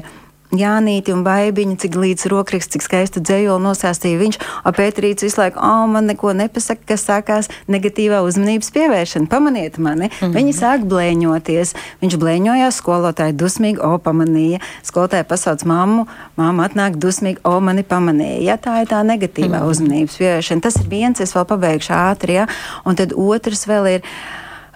[0.58, 5.60] Jānīti un baibiņu, cik līdz rokraksts, cik skaistu dzējoli nosāstīja viņš, o Pēterīts visu laiku,
[5.60, 9.30] o, man neko nepasaka, kas sākās negatīvā uzmanības pievēršana.
[9.30, 10.36] Pamaniet mani, mm -hmm.
[10.36, 11.74] viņi sāk blēņoties.
[12.02, 14.60] Viņš blēņojās, skolotāji dusmīgi, o, pamanīja.
[14.82, 18.42] Skolotāji pasauc mammu, mamma atnāk dusmīgi, o, mani pamanīja.
[18.42, 19.70] Ja, tā ir tā negatīvā mm -hmm.
[19.70, 20.60] uzmanības pievēršana.
[20.60, 22.46] Tas ir viens, es vēl pabeigšu ātri, ja?
[22.84, 24.02] un tad otrs vēl ir.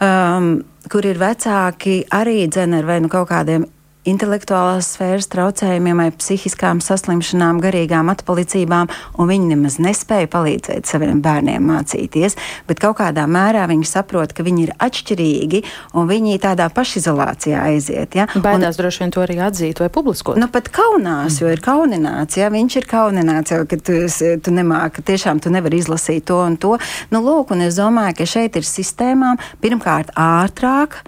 [0.01, 3.67] Um, kur ir vecāki arī dzene ar vai nu kaut kādiem
[4.09, 11.64] intelektuālās sfēras traucējumiem, vai psihiskām saslimšanām, garīgām atpalicībām, un viņi nemaz nespēja palīdzēt saviem bērniem
[11.68, 15.62] mācīties, bet kaut kādā mērā viņi saprot, ka viņi ir atšķirīgi
[15.99, 18.16] un viņi tādā pašizolācijā aiziet.
[18.18, 18.29] Ja?
[18.35, 20.40] Baidās un, droši vien to arī atzīt vai publiskot.
[20.40, 24.01] Nu, pat kaunās, jo ir kaunināts, ja viņš ir kaunināts, jau, ka tu,
[24.44, 26.77] tu nemāki, tiešām tu nevari izlasīt to un to.
[27.14, 31.03] Nu, lūk, un es domāju, ka šeit ir sistēmām pirmkārt ātrāk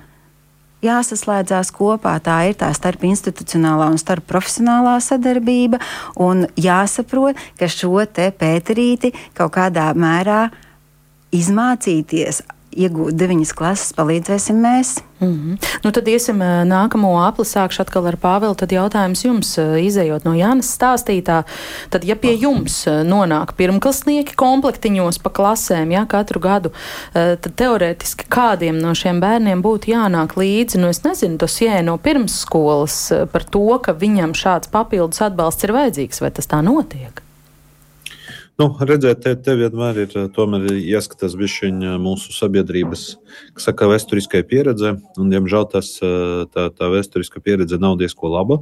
[0.85, 2.17] jāsaslēdzās kopā.
[2.25, 5.81] Tā ir tā starpinstitucionālā un starpprofesionālā sadarbība,
[6.21, 10.47] un jāsaprot, ka šo te pēterīti kaut kādā mērā
[11.35, 14.99] izmācīties iegūt deviņas klases, palīdzēsim mēs.
[15.21, 15.57] Mm -hmm.
[15.85, 18.57] nu, tad iesim nākamo apli, sākšu atkal ar Pāvilu.
[18.57, 21.43] Tad jautājums jums, izējot no Jānis stāstītā,
[21.91, 26.73] tad, ja pie jums nonāk pirmklasnieki komplektiņos pa klasēm, ja katru gadu,
[27.13, 31.99] tad teorētiski kādiem no šiem bērniem būtu jānāk līdzi, nu es nezinu, tas jē no
[31.99, 37.30] pirmsskolas par to, ka viņam šāds papildus atbalsts ir vajadzīgs, vai tas tā notiek?
[38.61, 43.05] Nu, redzēt, te, te vienmēr ir tomēr jāskatās bišķiņa mūsu sabiedrības,
[43.57, 48.59] kas saka, vēsturiskai pieredze, un, diemžēl, tas, tā, tā vēsturiskā pieredze nav diezko laba.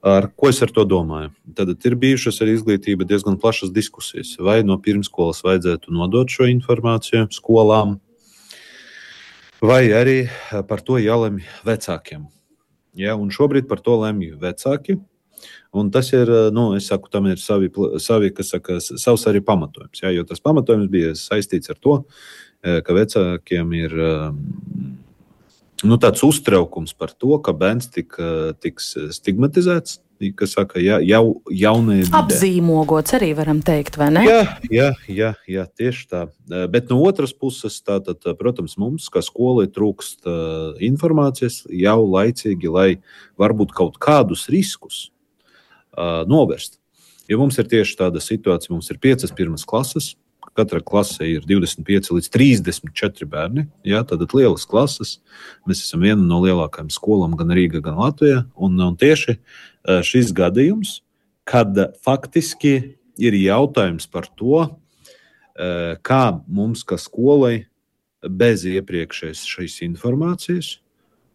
[0.00, 1.28] Ar ko es ar to domāju?
[1.58, 4.32] Tad ir bijušas arī izglītība diezgan plašas diskusijas.
[4.40, 7.98] Vai no pirmskolas vajadzētu nodot šo informāciju skolām,
[9.60, 10.18] vai arī
[10.72, 12.30] par to jālemj vecākiem.
[12.96, 15.02] Ja, un šobrīd par to lemj vecāki.
[15.72, 20.02] Un tas ir, eh, nu, saku, tam ir savi, savi saka, savs arī pamatojums.
[20.04, 22.04] Jā, jo tas pamatojums bija saistīts ar to,
[22.62, 24.32] eh, ka vecākiem ir eh,
[25.84, 28.12] nu, tāds uztraukums par to, ka bērns tik,
[28.60, 30.00] tiks stigmatizēts.
[30.36, 32.18] Kas saka, jā, jau jaunajā vidē.
[32.20, 34.22] Apzīmogots arī varam teikt, vai ne?
[34.22, 36.20] Jā, jā, jā, jā tieši tā.
[36.70, 40.28] Bet no otras puses, tātad, protams, mums, kā skolai, trūkst
[40.78, 43.02] informācijas jau laicīgi, lai
[43.34, 45.08] varbūt kaut kādus riskus
[45.96, 46.78] uh, novērst.
[47.30, 50.12] Ja mums ir tieši tāda situācija, mums ir piecas pirmās klases,
[50.58, 53.66] katra klase ir 25 līdz 34 bērni.
[53.88, 55.16] Jā, tātad lielas klases.
[55.68, 58.42] Mēs esam viena no lielākajām skolām gan Rīgā, gan Latvijā.
[58.56, 59.38] Un, un tieši
[60.04, 60.98] šis gadījums,
[61.48, 62.74] kad faktiski
[63.22, 64.66] ir jautājums par to,
[66.04, 67.66] kā mums, kā skolai,
[68.22, 70.76] bez iepriekšējas šīs informācijas,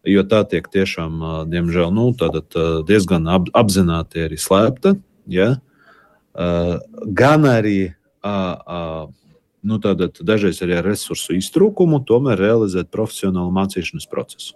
[0.06, 2.10] jo tā tiek tiešām, diemžēl, nu,
[2.88, 4.94] diezgan ap, apzināti arī slēpta.
[5.30, 5.56] Ja?
[7.04, 7.80] Gan arī
[9.68, 14.54] nu, tātad, dažreiz arī ar resursu iztrūkumu, tomēr realizēt profesionālu mācīšanas procesu.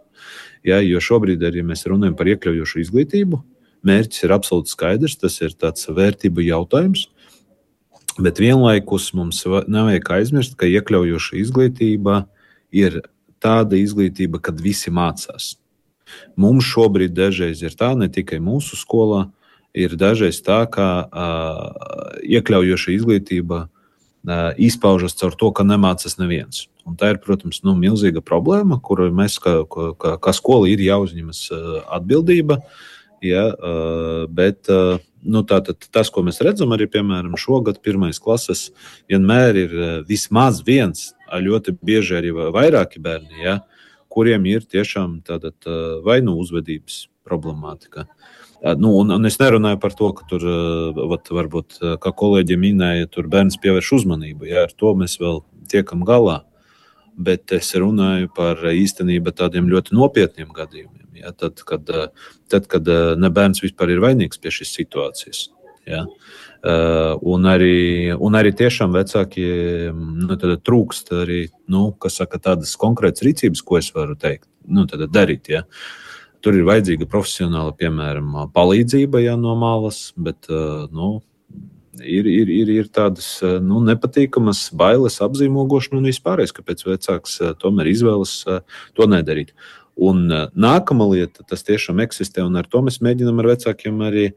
[0.66, 3.40] Ja, jo šobrīd, ja mēs runājam par iekļaujošu izglītību,
[3.82, 7.08] mērķis ir absolūti skaidrs, tas ir tāds vērtību jautājums.
[8.20, 12.26] Bet vienlaikus mums nevajag aizmirst, ka iekļaujoša izglītība
[12.70, 13.00] ir
[13.42, 15.56] tāda izglītība, kad visi mācās.
[16.36, 19.26] Mums šobrīd dažreiz ir tā, ne tikai mūsu skolā,
[19.74, 26.66] ir dažreiz tā, ka uh, iekļaujoša izglītība uh, izpaužas caur to, ka nemācās neviens.
[26.86, 31.44] Un tā ir, protams, nu, milzīga problēma, kuru mēs, kā, kā, kā skola, ir jāuzņemas
[31.94, 32.58] atbildība.
[33.22, 33.44] Ja,
[34.26, 34.66] bet
[35.22, 38.70] nu, tātad, tas, ko mēs redzam, arī piemēram šogad, pirmais klases,
[39.10, 39.76] vienmēr ir
[40.08, 43.60] vismaz viens ļoti bieži arī vairāki bērni, ja,
[44.12, 45.54] kuriem ir tiešām tāda
[46.04, 48.06] vai nu uzvedības problemātika.
[48.78, 50.44] Nu, un, un es nerunāju par to, ka tur
[51.10, 54.46] vat, varbūt, kā kolēģi minēja, tur bērns pievērš uzmanību.
[54.50, 56.42] Ja, ar to mēs vēl tiekam galā.
[57.12, 61.01] Bet es runāju par īstenībā tādiem ļoti nopietniem gadījumiem.
[61.16, 61.88] Ja, tad, kad,
[62.48, 62.88] tad, kad
[63.20, 65.48] ne bērns vispār ir vainīgs pie šīs situācijas.
[65.86, 66.04] Ja.
[66.62, 71.40] Uh, un, arī, un arī tiešām vecākiem nu, trūkst arī
[71.72, 75.50] nu, saka, tādas konkrētas rīcības, ko es varu teikt, nu, darīt.
[75.50, 75.64] Ja.
[76.42, 80.46] Tur ir vajadzīga profesionāla, piemēram, palīdzība ja, no malas, bet
[80.94, 81.16] nu,
[81.98, 88.38] ir, ir, ir, ir tādas nu, nepatīkamas bailes, apzīmogošana un vispārējais, kāpēc vecāks tomēr izvēlas
[88.94, 89.54] to nedarīt.
[89.96, 90.24] Un
[90.56, 94.30] nākamā lieta, tas tiešām eksistē, un ar to mēs mēģinām ar vecākiem arī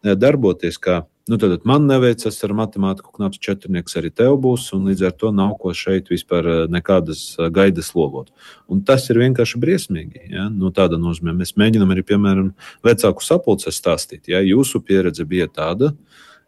[0.00, 0.78] darboties.
[0.80, 5.12] Kā Nu, tad man neveicas ar matemātiku, knaps četrnieks arī tev būs, un līdz ar
[5.14, 7.20] to nav ko šeit vispār nekādas
[7.54, 8.32] gaidas lolot.
[8.66, 10.24] Un tas ir vienkārši briesmīgi.
[10.32, 10.48] Ja?
[10.50, 12.48] No tāda nozīmē mēs mēģinām arī, piemēram,
[12.82, 14.26] vecāku sapulcē stāstīt.
[14.32, 14.40] Ja?
[14.42, 15.92] Jūsu pieredze bija tāda,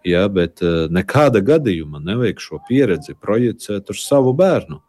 [0.03, 0.25] ja?
[0.27, 4.83] bet nekāda gadījuma nevajag šo pieredzi projicēt uz savu bērnu.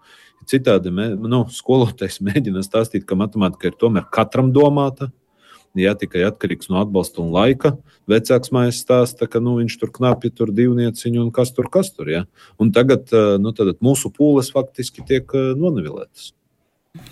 [0.50, 5.12] Citādi nu, skolotājs mēģina stāstīt, ka matemātika ir tomēr katram domāta.
[5.74, 7.72] Ja tikai atkarīgs no atbalsta un laika,
[8.06, 12.12] vecāks mājas stāsta, ka nu, viņš tur knapi tur divnieciņu un kas tur, kas tur.
[12.14, 12.22] Ja?
[12.62, 13.10] Un tagad
[13.42, 16.30] nu, mūsu pūles faktiski tiek nonevilētas.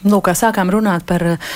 [0.06, 1.54] Nu, kā sākām runāt par uh,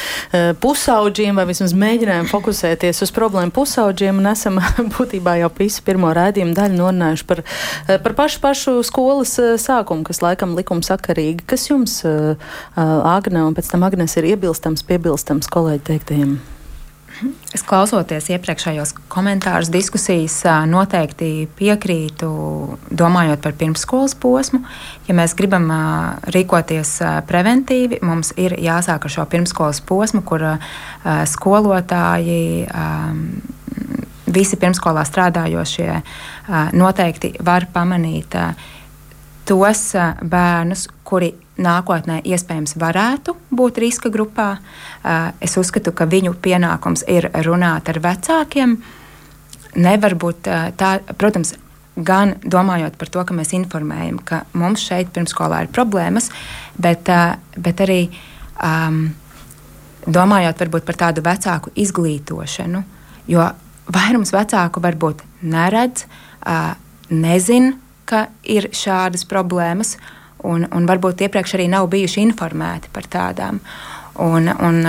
[0.57, 4.57] pusauģiem, vai vismaz mēģinājām fokusēties uz problēmu pusauģiem, un esam
[4.95, 10.07] būtībā jau visu pirmo rādījumu daļu norunājuši par, uh, par pašu, pašu skolas uh, sākumu,
[10.09, 11.45] kas laikam likumsakarīgi.
[11.53, 16.35] Kas jums, uh, Agne, un pēc tam Agnes, ir iebilstams, piebilstams kolēģi teiktajiem?
[17.55, 22.29] Es klausoties iepriekšējos komentārus, diskusijas, noteikti piekrītu,
[22.91, 24.59] domājot par pirmsskolas posmu.
[25.07, 25.69] Ja mēs gribam
[26.35, 26.97] rīkoties
[27.29, 30.43] preventīvi, mums ir jāsāk ar šo pirmsskolas posmu, kur
[31.31, 32.67] skolotāji,
[34.35, 35.89] visi pirmskolā strādājošie
[36.75, 38.35] noteikti var pamanīt
[39.47, 39.87] tos
[40.19, 44.55] bērnus, kuri nākotnē iespējams varētu būt riska grupā.
[45.43, 48.77] Es uzskatu, ka viņu pienākums ir runāt ar vecākiem.
[49.75, 51.55] Nevar būt tā, protams,
[51.95, 56.29] gan domājot par to, ka mēs informējam, ka mums šeit pirmskolā ir problēmas,
[56.79, 57.09] bet,
[57.55, 58.01] bet arī
[58.59, 59.07] um,
[60.05, 62.83] domājot par tādu vecāku izglītošanu.
[63.31, 63.47] Jo
[63.87, 66.05] vairums vecāku varbūt neredz,
[66.43, 66.75] uh,
[67.09, 69.95] nezina, ka ir šādas problēmas,
[70.43, 73.59] un, un varbūt iepriekš arī nav bijuši informēti par tādām.
[74.23, 74.81] Un, un,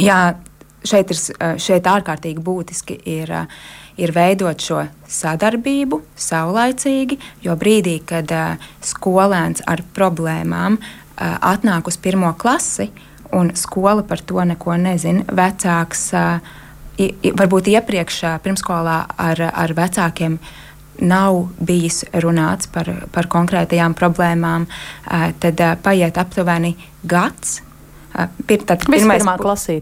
[0.00, 0.20] jā,
[0.86, 1.20] šeit ir
[1.62, 3.32] šeit ārkārtīgi būtiski ir,
[3.98, 8.32] ir veidot šo sadarbību saulaicīgi, jo brīdī, kad
[8.84, 10.78] skolēns ar problēmām
[11.16, 12.90] atnāk uz pirmo klasi
[13.34, 16.10] un skola par to neko nezina, vecāks
[16.96, 20.38] varbūt iepriekš pirmskolā ar, ar vecākiem
[21.00, 24.66] nav bijis runāts par, par konkrētajām problēmām,
[25.42, 27.62] tad paiet aptuveni gads.
[28.48, 29.34] Pir, tad pirmais, pirmā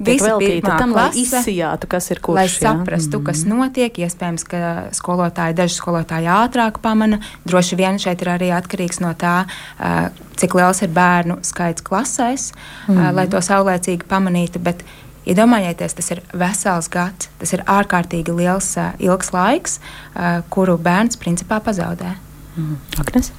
[0.03, 2.39] veltīta tam, klase, lai izsijātu, kas ir kurš.
[2.41, 3.27] Lai saprastu, jā.
[3.29, 3.61] kas mm.
[3.61, 4.01] notiek.
[4.07, 4.63] Iespējams, ka
[4.97, 7.21] skolotāji, daži skolotāji ātrāk pamana.
[7.47, 9.45] Droši vien šeit ir arī atkarīgs no tā,
[10.41, 12.51] cik liels ir bērnu skaits klasēs,
[12.89, 13.15] mm.
[13.15, 14.63] lai to saulēcīgi pamanītu.
[14.67, 14.83] Bet
[15.25, 19.79] Iedomājieties, tas ir vesels gads, tas ir ārkārtīgi liels, ilgs laiks,
[20.53, 22.13] kuru bērns principā pazaudē.
[22.59, 22.77] Mm.
[23.01, 23.33] Agnes?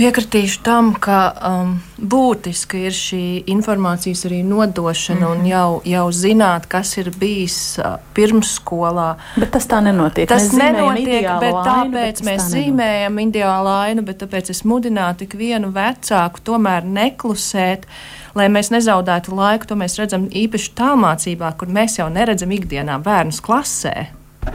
[0.00, 5.32] Piekritīšu tam, ka um, būtiski ir šī informācijas arī nodošana mm -hmm.
[5.32, 5.46] un mhm.
[5.46, 9.16] jau, jau zināt, kas ir bijis uh, pirmsskolā.
[9.36, 10.28] Bet tas tā nenotiek.
[10.28, 15.72] Tas nenotiek, bet ainu, tāpēc bet mēs zīmējam ideālu ainu, bet tāpēc es mudinātu ikvienu
[15.72, 17.84] vecāku tomēr neklusēt.
[17.84, 19.70] Uh, lai mēs nezaudētu laiku.
[19.70, 24.10] To mēs redzam īpaši tālmācībā, kur mēs jau neredzam ikdienā bērnus klasē.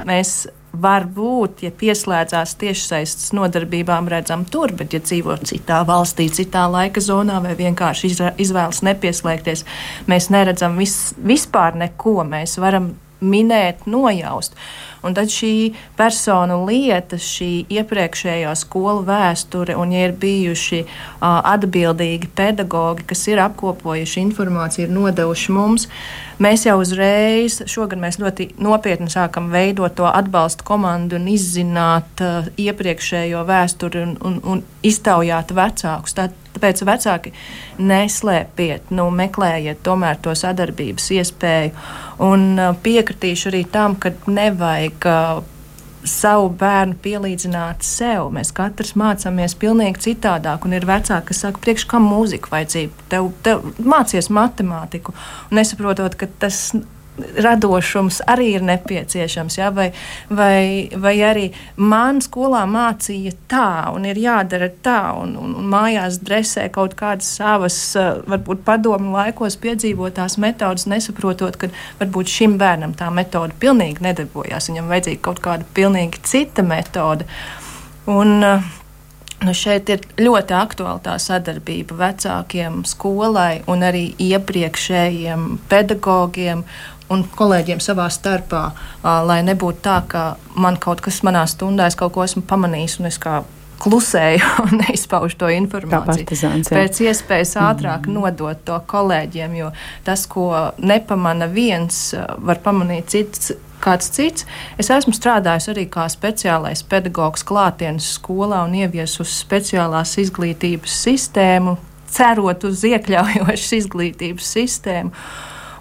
[0.07, 0.45] Mēs
[0.81, 7.39] varbūt, ja pieslēdzās tiešsaistes nodarbībām, redzam tur, bet, ja dzīvo citā valstī, citā laika zonā,
[7.43, 8.11] vai vienkārši
[8.43, 9.65] izvēlas nepieslēgties,
[10.11, 12.17] mēs neredzam vis, vispār neko.
[12.27, 14.57] Mēs varam minēt, nojaust.
[15.05, 22.31] Un tad šī persona lieta, šī iepriekšējā skolu vēsture, un ja ir bijuši uh, atbildīgi
[22.35, 25.85] pedagogi, kas ir apkopojuši informāciju, ir nodevuši mums,
[26.41, 32.49] mēs jau uzreiz, šogad mēs ļoti nopietni sākam veidot to atbalstu komandu un izzināt uh,
[32.61, 36.15] iepriekšējo vēsturi un, un, un iztaujāt vecākus.
[36.17, 37.33] Tā, tāpēc vecāki
[37.83, 41.75] neslēpiet, nu, meklējiet tomēr to sadarbības iespēju.
[42.25, 45.54] Un uh, piekritīšu arī tam, ka nevajag vajag
[46.09, 48.29] savu bērnu pielīdzināt sev.
[48.35, 53.07] Mēs katrs mācāmies pavisam citādāk, un ir vecāki, kas saka, priekš kam mūzika vajadzīga.
[53.11, 55.15] Tev, tev mācies matemātiku,
[55.49, 56.69] un nesaprotot, ka tas
[57.17, 59.57] radošums arī ir nepieciešams.
[59.57, 59.69] Ja?
[59.75, 59.89] Vai,
[60.29, 61.45] vai, vai arī
[61.77, 67.29] man skolā mācīja tā, un ir jādara tā, un, un, un mājās dresē kaut kādas
[67.37, 74.03] savas, eh, varbūt padomu laikos piedzīvotās metodas, nesaprotot, ka varbūt šim bērnam tā metode pilnīgi
[74.05, 74.71] nedarbojās.
[74.71, 77.27] Viņam vajadzīga kaut kāda pilnīgi cita metode.
[78.05, 78.73] Un, uh,
[79.43, 86.63] Nu šeit ir ļoti aktuāla tā sadarbība vecākiem, skolai un arī iepriekšējiem pedagogiem
[87.13, 88.69] un kolēģiem savā starpā,
[89.03, 90.23] lai nebūtu tā, ka
[90.57, 93.41] man kaut kas manā stundā, es kaut ko esmu pamanījis un es kā
[93.83, 96.25] klusēju un neizpaužu to informāciju.
[96.25, 98.17] Partizāns, Pēc iespējas ātrāk mm.
[98.17, 99.71] nodot to kolēģiem, jo
[100.07, 104.45] tas, ko nepamana viens, var pamanīt cits kāds cits.
[104.81, 111.75] Es esmu strādājis arī kā speciālais pedagogs klātienes skolā un ieviesusi speciālās izglītības sistēmu,
[112.15, 115.11] cerot uz iekļaujošu izglītības sistēmu.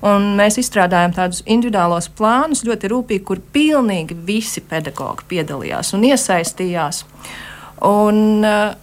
[0.04, 7.04] Mēs izstrādājām tādus individuālos plānus ļoti rūpīgi, kur pilnīgi visi pedagogi piedalījās un iesaistījās.
[7.88, 8.74] Un, uh,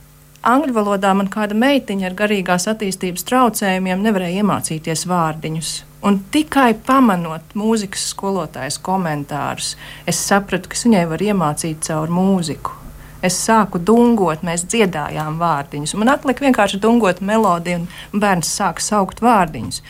[0.42, 5.74] Angļu valodā man kāda meitiņa ar garīgās attīstības traucējumiem nevarēja iemācīties vārdiņus.
[6.10, 9.76] Un tikai pamanot mūzikas skolotājas komentārus,
[10.10, 12.74] es sapratu, ka viņai var iemācīt caur mūziku.
[13.22, 15.94] Es sāku dungot, mēs dziedājām vārdiņus.
[16.02, 19.84] Man atlika vienkārši dungot melodiju, un bērns sāka saukt vārdiņus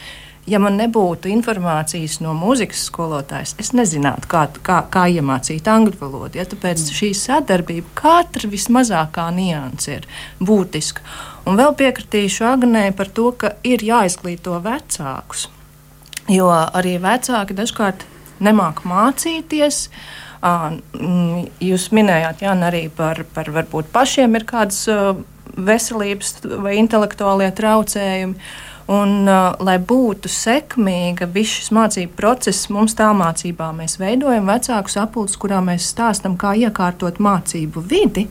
[0.52, 6.40] ja man nebūtu informācijas no mūzikas skolotājas, es nezinātu, kā, kā, kā iemācīt angļu valodu.
[6.42, 6.46] Ja?
[6.50, 6.98] Tāpēc mm.
[7.00, 10.08] šī sadarbība, katra vismazākā nianse ir
[10.44, 11.06] būtiska.
[11.50, 15.48] Un vēl piekritīšu Agnē par to, ka ir jāizglīto vecākus.
[16.32, 18.06] Jo arī vecāki dažkārt
[18.44, 19.88] nemāk mācīties.
[21.62, 24.84] Jūs minējāt, Jā, arī par, par varbūt pašiem ir kādas
[25.52, 28.38] veselības vai intelektuālie traucējumi.
[28.92, 35.38] Un, uh, lai būtu sekmīga viss šis mācību process, mums tālmācībā mēs veidojam vecāku sapulci,
[35.40, 38.26] kurā mēs stāstām, kā iekārtot mācību vidi,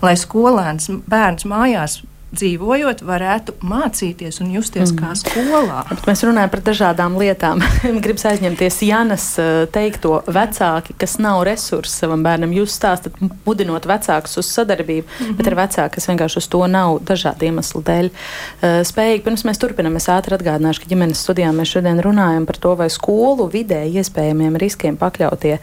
[0.00, 1.98] lai skolēns bērns mājās
[2.36, 4.98] dzīvojot, varētu mācīties un justies mm.
[5.00, 5.82] kā skolā.
[5.90, 7.62] Bet mēs runājam par dažādām lietām.
[8.04, 12.54] Gribas aizņemties Janas eh, teikto vecāki, kas nav resursi savam bērnam.
[12.56, 15.36] Jūs stāstat, mudinot vecākus uz sadarbību, mm -hmm.
[15.38, 19.24] bet ir vecāki, kas vienkārši uz to nav dažādu iemeslu dēļ uh, spējīgi.
[19.24, 22.90] Pirms mēs turpinām, es ātri atgādināšu, ka ģimenes studijā mēs šodien runājam par to, vai
[22.90, 25.58] skolu vidē iespējamiem riskiem pakļautie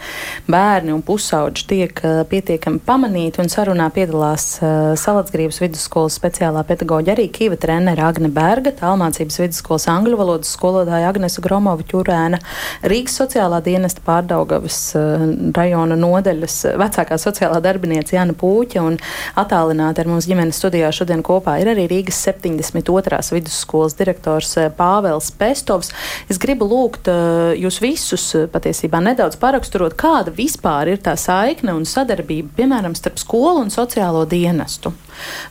[0.48, 4.60] bērni un pusauģi tiek uh, pietiekami pamanīti un sarunā piedalās
[5.04, 11.10] Salatsgrības vidusskolas speciālā speciālā pedagoģa arī Kīva trenere Agne Berga, tālmācības vidusskolas angļu valodas skolotāja
[11.12, 12.40] Agnesa Gromova Čurēna,
[12.84, 15.24] Rīgas sociālā dienesta pārdaugavas uh,
[15.54, 18.98] rajona nodeļas vecākā sociālā darbinieca Jana Pūķa un
[19.36, 23.22] attālināti ar mums ģimenes studijā šodien kopā ir arī Rīgas 72.
[23.34, 25.92] vidusskolas direktors uh, Pāvels Pestovs.
[26.30, 31.88] Es gribu lūgt uh, jūs visus patiesībā nedaudz paraksturot, kāda vispār ir tā saikne un
[31.88, 34.94] sadarbība, piemēram, starp skolu un sociālo dienestu.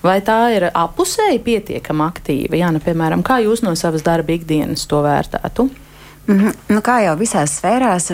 [0.03, 2.59] Vai tā ir apusēji pietiekami aktīva?
[2.59, 5.69] Jā, nu, piemēram, kā jūs no savas darba ikdienas to vērtētu?
[6.27, 6.53] Mm -hmm.
[6.69, 8.13] nu, kā jau visās sfērās,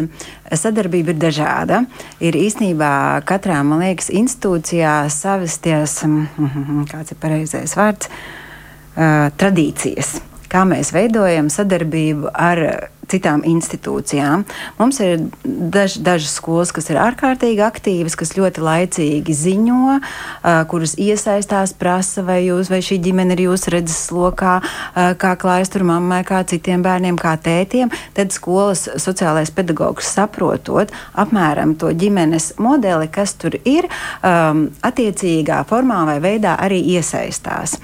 [0.53, 1.85] sadarbība ir dažāda.
[2.21, 9.29] Ir īstenībā katrā, man liekas, institūcijā savas ties, mm -hmm, kāds ir pareizais vārds, uh,
[9.37, 10.21] tradīcijas.
[10.49, 14.45] Kā mēs veidojam sadarbību ar citām institūcijām.
[14.79, 20.95] Mums ir daž, dažas skolas, kas ir ārkārtīgi aktīvas, kas ļoti laicīgi ziņo, uh, kuras
[21.01, 25.87] iesaistās, prasa, vai, jūs, vai šī ģimene ir jūsu redzes lokā, uh, kā klājas tur
[25.89, 27.93] mammai, kā citiem bērniem, kā tētiem.
[28.17, 33.89] Tad skolas sociālais pedagogs saprotot apmēram to ģimenes modeli, kas tur ir,
[34.23, 37.79] um, attiecīgā formā vai veidā arī iesaistās.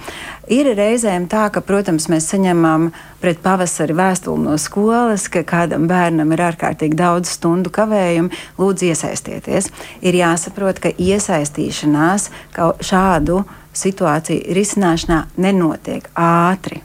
[0.53, 2.91] Ir reizēm tā, ka, protams, mēs saņemam
[3.23, 9.71] pret pavasari vēstuli no skolas, ka kādam bērnam ir ārkārtīgi daudz stundu kavējumu, lūdzu iesaistieties.
[10.05, 12.29] Ir jāsaprot, ka iesaistīšanās
[12.85, 16.83] šādu situāciju risināšanā nenotiek ātri.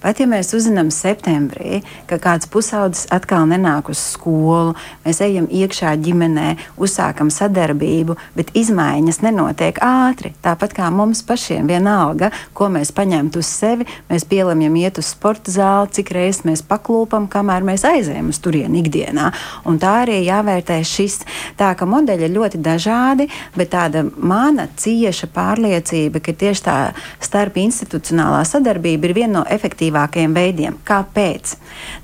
[0.00, 4.72] Pat ja mēs uzzinām septembrī, ka kāds pusaudzis atkal nenāk uz skolu,
[5.04, 10.32] mēs ejam iekšā ģimenē, uzsākam sadarbību, bet izmaiņas nenotiek ātri.
[10.40, 15.52] Tāpat kā mums pašiem vienalga, ko mēs paņemtu uz sevi, mēs pielemjam iet uz sporta
[15.52, 19.28] zāli, cik reizes mēs paklūpam, kamēr mēs aizējam uz turieni ikdienā.
[19.68, 21.18] Un tā arī jāvērtē šis.
[21.60, 26.80] Tā ka modeļi ir ļoti dažādi, bet tāda mana cieša pārliecība, ka tieši tā
[27.20, 30.76] starp institucionālā sadarbība ir viena no efektīvākajām efektīvākajiem veidiem.
[30.84, 31.56] Kāpēc?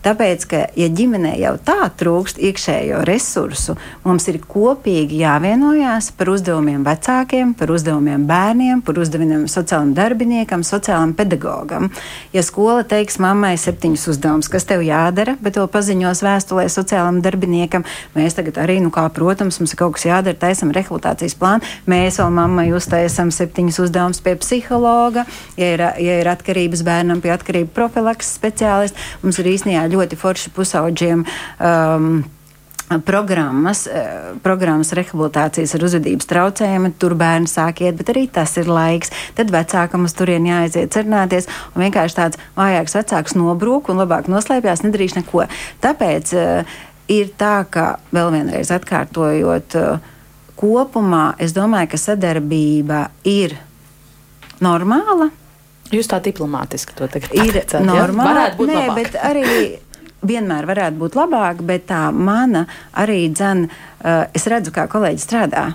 [0.02, 6.84] Tāpēc, ka, ja ģimenē jau tā trūkst iekšējo resursu, mums ir kopīgi jāvienojās par uzdevumiem
[6.86, 11.90] vecākiem, par uzdevumiem bērniem, par uzdevumiem sociālam darbiniekam, sociālam pedagogam.
[12.32, 17.86] Ja skola teiks mammai septiņus uzdevumus, kas tev jādara, bet to paziņos vēstulē sociālam darbiniekam,
[18.16, 22.20] mēs tagad arī, nu kā, protams, mums ir kaut kas jādara, taisam rehabilitācijas plānu, mēs
[22.22, 25.26] vēl mammai uztaisam septiņus uzdevumus pie psihologa,
[25.58, 29.12] ja ir, ja ir atkarības bērnam pie atkarību profilakses speciālists.
[29.22, 31.26] Mums ir īstenībā ļoti forši pusauģiem.
[31.60, 32.24] Um,
[33.04, 36.94] programmas, eh, programmas rehabilitācijas ar uzvedības traucējumiem.
[36.98, 39.10] Tur bērni sāk iet, bet arī tas ir laiks.
[39.34, 44.84] Tad vecākam uz turieni jāaiziet sarunāties, un vienkārši tāds vājāks vecāks nobrūk un labāk noslēpjas,
[44.86, 45.48] nedarīs neko.
[45.82, 46.76] Tāpēc uh,
[47.08, 49.98] ir tā, ka vēl vienreiz atkārtojot, uh,
[50.56, 53.58] kopumā es domāju, ka sadarbība ir
[54.60, 55.32] normāla.
[55.94, 58.34] Jūs tā diplomātiski to tagad ir normāli.
[58.34, 58.96] Nē, būt labāk.
[58.98, 59.44] bet arī
[60.26, 62.66] vienmēr varētu būt labāk, bet tā mana
[62.96, 65.66] arī dzene, uh, es redzu, kā kolēģi strādā.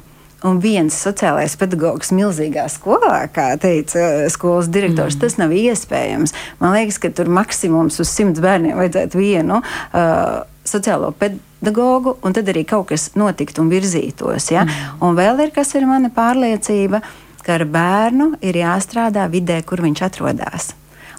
[0.48, 5.22] Un viens sociālais pedagogs milzīgā skolā, kā teica uh, skolas direktors, mm.
[5.24, 6.36] tas nav iespējams.
[6.60, 12.50] Man liekas, ka tur maksimums uz simts bērniem vajadzētu vienu uh, sociālo pedagogu, un tad
[12.52, 14.50] arī kaut kas notiktu un virzītos.
[14.54, 14.66] Ja?
[14.66, 15.04] Mm.
[15.06, 17.04] Un vēl ir kas ir mana pārliecība,
[17.46, 20.72] ka ar bērnu ir jāstrādā vidē, kur viņš atrodas.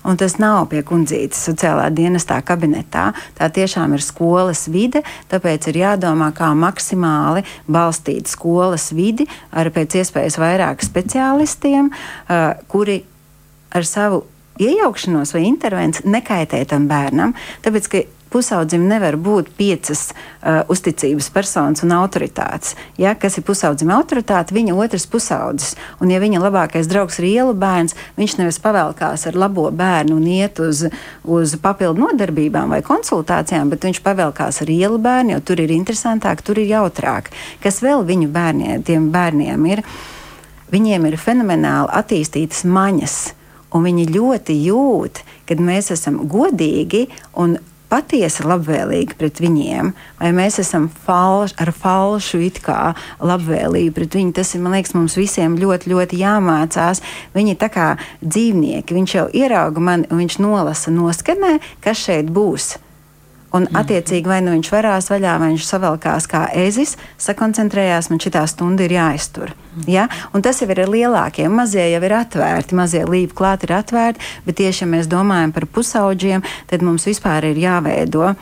[0.02, 3.12] Un tas nav pie kundzītes sociālā dienestā kabinetā.
[3.38, 10.00] Tā tiešām ir skolas vide, tāpēc ir jādomā, kā maksimāli balstīt skolas vidi ar pēc
[10.00, 11.92] iespējas vairāk speciālistiem,
[12.72, 12.98] kuri
[13.70, 14.24] ar savu
[14.62, 17.36] iejaukšanos vai intervenciju nekaitē tam bērnam.
[17.62, 17.86] Tāpēc,
[18.32, 22.74] pusaudzim nevar būt piecas uh, uzticības personas un autoritātes.
[23.00, 24.56] Ja, kas ir pusaudzim autoritāte?
[24.56, 25.74] Viņa otrs pusaudzis.
[26.00, 30.30] Un, ja viņa labākais draugs ir ielu bērns, viņš nevis pavēlkās ar labo bērnu un
[30.30, 30.86] iet uz,
[31.24, 36.42] uz papildu nodarbībām vai konsultācijām, bet viņš pavēlkās ar ielu bērnu, jo tur ir interesantāk,
[36.42, 37.30] tur ir jautrāk.
[37.62, 39.84] Kas vēl viņu bērniem, tiem bērniem ir?
[40.72, 43.16] Viņiem ir fenomenāli attīstītas maņas.
[43.72, 47.06] Un viņi ļoti jūt, kad mēs esam godīgi
[47.40, 47.56] un
[47.92, 54.36] patiesi labvēlīgi pret viņiem, vai mēs esam falš, ar falšu it kā labvēlību pret viņu.
[54.38, 57.02] Tas ir, man liekas, mums visiem ļoti, ļoti jāmācās.
[57.36, 57.90] Viņi tā kā
[58.24, 62.74] dzīvnieki, viņš jau ierauga mani un viņš nolasa noskanē, kas šeit būs.
[63.52, 68.32] Un, attiecīgi, vai nu viņš varās vaļā, vai viņš savelkās kā ezis, sakoncentrējās, man šī
[68.48, 69.52] stunda ir jāiztur.
[69.88, 70.06] Ja?
[70.32, 71.52] Un tas jau ir ar lielākiem.
[71.52, 75.68] Mazie jau ir atvērti, mazie līpi klāti ir atvērti, bet tieši, ja mēs domājam par
[75.68, 78.32] pusauģiem, tad mums vispār ir jāveido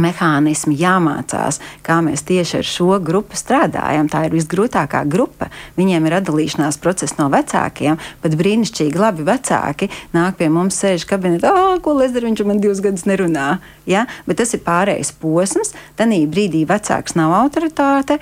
[0.00, 4.08] mehānismi jāmācās, kā mēs tieši ar šo grupu strādājam.
[4.10, 5.50] Tā ir visgrūtākā grupa.
[5.78, 11.52] Viņiem ir atdalīšanās process no vecākiem, pat brīnišķīgi labi vecāki nāk pie mums, sēž kabinetā,
[11.52, 13.58] oh, ko es daru, viņš man divus gadus nerunā.
[13.90, 14.06] Ja?
[14.28, 15.74] Bet tas ir pārējais posms.
[15.98, 18.18] Tanī brīdī vecāks nav autoritāte.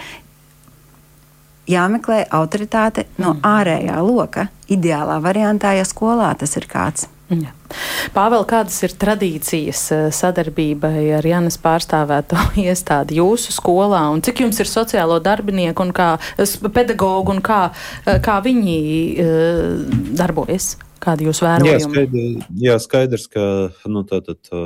[1.71, 3.43] Jāmeklē autoritāte no mm.
[3.47, 4.49] ārējā loka.
[4.73, 7.12] Ideālā variantā, ja skolā tas ir kāds.
[7.33, 7.53] Ja.
[8.13, 14.61] Pāvēl, kādas ir tradīcijas eh, sadarbībai ar Janas pārstāvēto iestādi jūsu skolā, un cik jums
[14.61, 16.15] ir sociālo darbinieku un kā
[16.69, 17.65] pedagogu, un kā,
[18.05, 18.79] eh, kā viņi
[19.23, 20.75] uh, darbojas?
[21.03, 21.73] Kādi jūs vērojumi?
[21.73, 23.45] Jā, skaidrs, jā, skaidrs ka
[23.91, 24.61] nu, tā, tā, tā,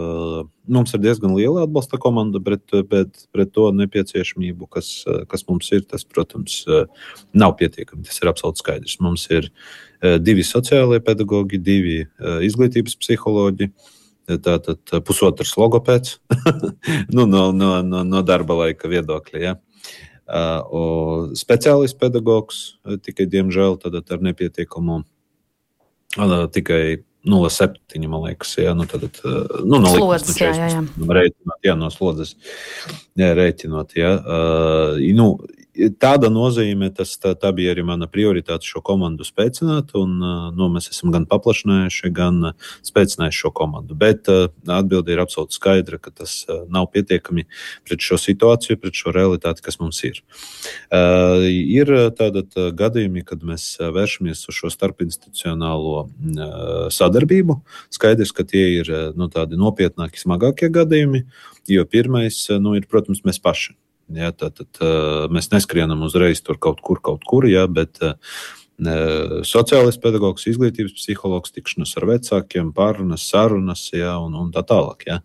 [0.68, 2.60] mums ir diezgan liela atbalsta komanda, bet,
[2.90, 4.90] bet pret to nepieciešamību, kas,
[5.30, 6.58] kas mums ir, tas, protams,
[7.32, 8.04] nav pietiekami.
[8.04, 8.98] Tas ir absolūti skaidrs.
[9.00, 9.48] Mums ir
[10.22, 12.00] divi sociālie pedagoģi, divi
[12.46, 13.70] izglītības psiholoģi.
[14.26, 16.16] Tātad pusotrs logopēds
[17.14, 19.42] nu, no, no, no, no darba laika viedokļa.
[19.44, 19.52] Ja.
[20.26, 22.56] Uh, speciālists pedagogs
[23.06, 25.04] tikai, diemžēl, ar nepietiekamu
[26.50, 29.08] tikai 0,7, man liekas, jā, nu, tad,
[29.66, 30.82] nu, no slodzes, nu, 40, jā, jā, jā.
[31.18, 32.36] Rēķinot, jā, no slodzes,
[33.18, 34.12] jā, rēķinot, jā.
[34.22, 35.32] Uh, nu,
[36.00, 39.92] Tāda nozīme, tas, tā, tā bija arī mana prioritāte šo komandu spēcināt.
[39.98, 40.16] Un,
[40.56, 42.52] nu, mēs esam gan paplašinājuši, gan
[42.86, 43.96] spēcinājuši šo komandu.
[43.98, 46.38] Bet atbilde ir absolūti skaidra, ka tas
[46.72, 47.46] nav pietiekami
[47.86, 50.22] pret šo situāciju, pret šo realitāti, kas mums ir.
[51.52, 52.46] Ir tādi
[52.80, 56.06] gadījumi, kad mēs vēršamies uz šo starpinstitucionālo
[56.94, 57.60] sadarbību.
[57.92, 61.26] Skaidrs, ka tie ir nu, tādi nopietnāki, smagākie gadījumi.
[61.68, 63.76] Jo pirmais, nu, ir, protams, mēs paši.
[64.14, 67.98] Ja, tad, tad mēs neskrienam uzreiz tur kaut kur, kaut kur, ja, bet
[68.76, 75.06] sociālais pedagogs, izglītības psihologs, tikšanās ar vecākiem, pārunas, sarunas ja, un, un tā tālāk.
[75.08, 75.20] Ja.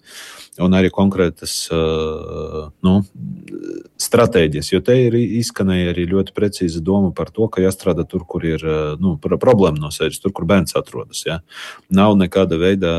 [0.63, 2.93] Un arī konkrētas nu,
[3.99, 8.45] stratēģijas, jo te ir izskanēja arī ļoti precīza doma par to, ka jāstrādā tur, kur
[8.47, 8.63] ir
[9.01, 11.25] nu, problēma no sevis, tur, kur bērns atrodas.
[11.27, 11.41] Ja.
[11.91, 12.95] Nav nekāda veida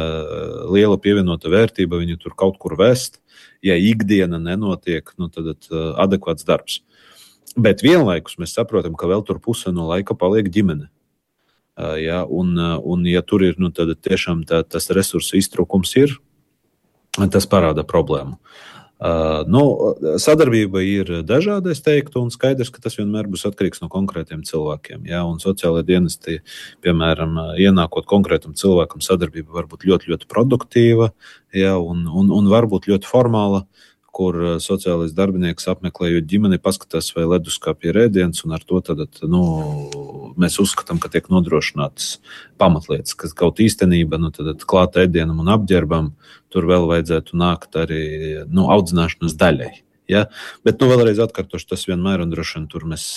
[0.68, 3.21] liela pievienota vērtība viņu tur kaut kur vest
[3.62, 6.80] ja ikdiena nenotiek, nu, tad uh, adekvāts darbs.
[7.56, 10.88] Bet vienlaikus mēs saprotam, ka vēl tur puse no laika paliek ģimene.
[11.78, 16.18] Uh, ja, un, uh, un, ja tur ir nu, tiešām tā, tas resursu iztrūkums, ir,
[17.32, 18.36] tas parāda problēmu.
[18.36, 18.72] Uh,
[19.50, 19.62] nu,
[20.22, 25.06] sadarbība ir dažāda, es teiktu, un skaidrs, ka tas vienmēr būs atkarīgs no konkrētiem cilvēkiem.
[25.10, 25.24] Ja?
[25.26, 26.38] Un sociālai dienesti,
[26.84, 31.10] piemēram, ienākot konkrētam cilvēkam, sadarbība var būt ļoti, ļoti produktīva
[31.56, 31.78] ja?
[31.78, 33.66] un, un, un varbūt ļoti formāla.
[34.12, 39.40] Kur sociālais darbinieks apmeklējot ģimeni, paskatās, vai leduskapī ir ēdiens, un ar to tad, nu,
[40.40, 42.16] mēs uzskatām, ka tiek nodrošinātas
[42.60, 44.32] pamatlietas, kas kaut īstenībā nu,
[44.68, 46.12] klāta ēdienam un apģērbam,
[46.52, 48.04] tur vēl vajadzētu nākt arī
[48.48, 49.72] nu, audzināšanas daļai.
[50.12, 50.26] Ja?
[50.66, 53.08] Bet nu, vēlreiz atkārtošu, tas vienmēr un droši vien tur mēs.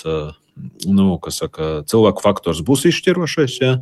[0.88, 3.74] Nu, saka, cilvēku faktors būs izšķirošais, ja?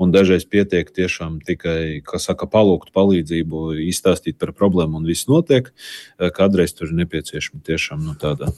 [0.00, 5.72] un dažreiz pietiek tiešām tikai saka, palūgt palīdzību, izstāstīt par problēmu, un viss notiek.
[6.20, 8.52] Kādreiz tur ir nepieciešama tiešām nu, tāda,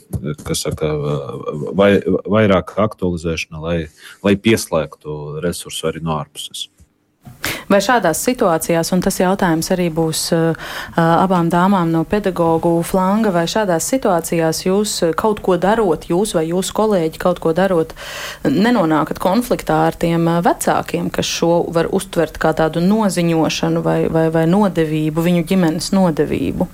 [0.58, 0.90] saka,
[1.78, 3.78] vai, vairāk aktualizēšana, lai,
[4.26, 6.66] lai pieslēgtu resursu arī no ārpuses.
[7.72, 13.46] Vai šādās situācijās, un tas jautājums arī būs uh, abām dāmām no pedagoģu flanga, vai
[13.48, 17.94] šādās situācijās jūs kaut ko darot, jūs vai jūsu kolēģi kaut ko darot,
[18.44, 24.46] nenonākat konfliktā ar tiem vecākiem, kas šo var uztvert kā tādu noziņošanu vai, vai, vai
[24.50, 26.68] nodevību, viņu ģimenes nodevību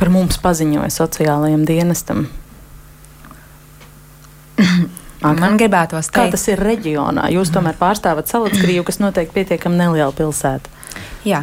[0.00, 2.30] par mums paziņoja sociālajiem dienestam?
[5.20, 5.40] Agne?
[5.42, 7.28] Man gribētos teikt, kā tas ir reģionā.
[7.34, 10.78] Jūs tomēr pārstāvat Salacgrīvu, kas noteikti pietiekami neliela pilsēta.
[11.28, 11.42] Jā,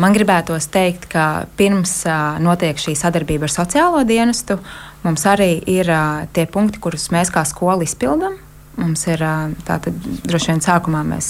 [0.00, 1.98] man gribētos teikt, ka pirms
[2.40, 4.56] notiek šī sadarbība ar sociālo dienestu,
[5.04, 5.90] mums arī ir
[6.32, 8.40] tie punkti, kurus mēs kā skola izpildām.
[8.80, 9.20] Mums ir
[9.68, 11.28] tātad droši vien sākumā mēs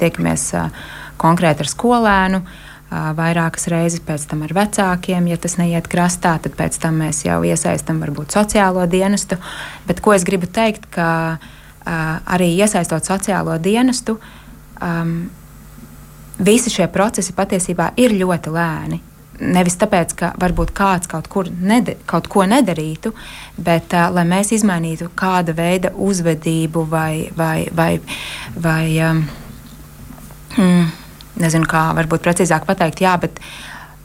[0.00, 0.44] tiekamies
[1.20, 2.42] konkrēti ar skolēnu,
[2.90, 5.28] vairākas reizes, pēc tam ar vecākiem.
[5.28, 9.36] Ja tas neiet krastā, tad pēc tam mēs jau iesaistām varbūt sociālo dienestu.
[9.88, 11.08] Bet ko es gribu teikt, ka
[11.88, 14.18] arī iesaistot sociālo dienestu,
[14.82, 15.28] um,
[16.38, 19.00] visi šie procesi patiesībā ir ļoti lēni.
[19.38, 23.12] Nevis tāpēc, ka varbūt kāds kaut, nede, kaut ko nedarītu,
[23.56, 27.92] bet uh, lai mēs izmainītu kāda veida uzvedību vai, vai, vai,
[28.58, 29.22] vai um,
[30.56, 30.88] mm,
[31.42, 33.40] nezinu, kā varbūt precīzāk pateikt, jā, bet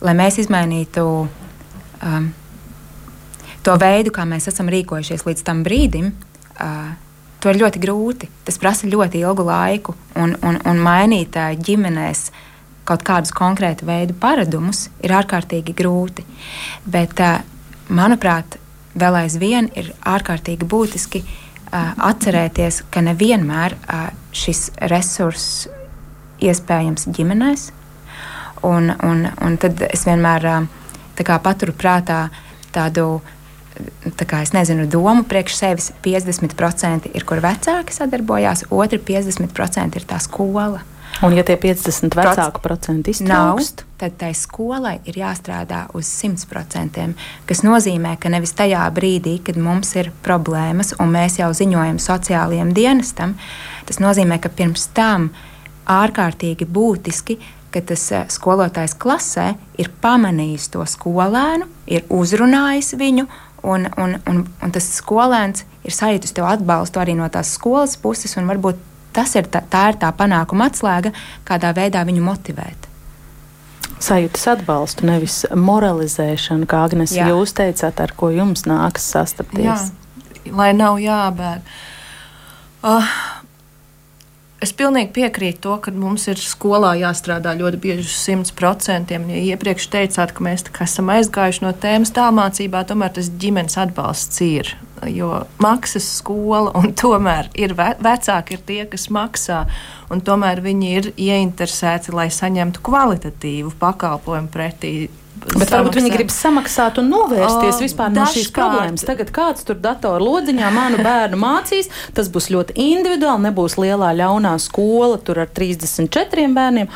[0.04, 2.30] lai mēs izmainītu um,
[3.64, 6.12] to veidu, kā mēs esam rīkojušies līdz tam brīdim,
[6.60, 6.94] uh,
[7.44, 8.32] to ir ļoti grūti.
[8.48, 12.28] Tas prasa ļoti ilgu laiku, un, un, un mainīt uh, ģimenēs
[12.88, 16.26] kaut kādus konkrētu veidu paradumus ir ārkārtīgi grūti.
[16.84, 17.40] Bet, uh,
[17.88, 18.60] manuprāt,
[19.00, 25.68] vēl aizvien ir ārkārtīgi būtiski uh, atcerēties, ka nevienmēr uh, šis resurss
[26.50, 27.70] iespējams ģimenēs.
[28.64, 30.48] Un, un, un tad es vienmēr
[31.20, 32.28] kā, paturu prātā
[32.74, 33.22] tādu
[34.18, 35.92] tā kā, nezinu, domu priekš sevis.
[36.06, 40.84] 50% ir, kur vecāki sadarbojās, otri 50% ir tā skola.
[41.22, 47.06] Un, ja tie 50 vecāku procenti iztrūkst, tad tai skolai ir jāstrādā uz 100%,
[47.48, 52.74] kas nozīmē, ka nevis tajā brīdī, kad mums ir problēmas un mēs jau ziņojam sociālajiem
[52.74, 53.38] dienestam,
[53.86, 55.30] tas nozīmē, ka pirms tam
[55.90, 57.38] ārkārtīgi būtiski,
[57.74, 63.28] ka tas eh, skolotājs klasē ir pamanījis to skolēnu, ir uzrunājis viņu,
[63.64, 68.36] un, un, un, un tas skolēns ir sajūtis to atbalstu arī no tās skolas puses,
[68.38, 68.80] un varbūt
[69.14, 71.14] tas ir tā, tā ir tā panākuma atslēga,
[71.48, 72.90] kādā veidā viņu motivēt.
[74.04, 79.64] Sajūtas atbalstu, nevis moralizēšanu, kā Agnēs jūs teicāt, ar ko jums nākas sastapties.
[80.44, 81.64] Jā, lai nav jābēg.
[82.84, 83.14] Uh,
[84.64, 89.12] Es pilnīgi piekrītu to, ka mums ir skolā jāstrādā ļoti bieži uz 100%.
[89.12, 94.72] Ja iepriekš teicāt, ka mēs esam aizgājuši no tēmas tālmācībā, tomēr tas ģimenes atbalsts ir.
[95.12, 99.66] Jo maksas skola, un tomēr ir ve vecāki ir tie, kas maksā,
[100.14, 104.94] un tomēr viņi ir ieinteresēti, lai saņemtu kvalitatīvu pakalpojumu pretī
[105.44, 105.74] Bet samaksāt.
[105.74, 109.04] varbūt viņi grib samaksāt un novērsties o, vispār no šīs problēmas.
[109.08, 114.54] Tagad kāds tur datoru lodziņā manu bērnu mācīs, tas būs ļoti individuāli, nebūs lielā ļaunā
[114.64, 116.92] skola tur ar 34 bērniem.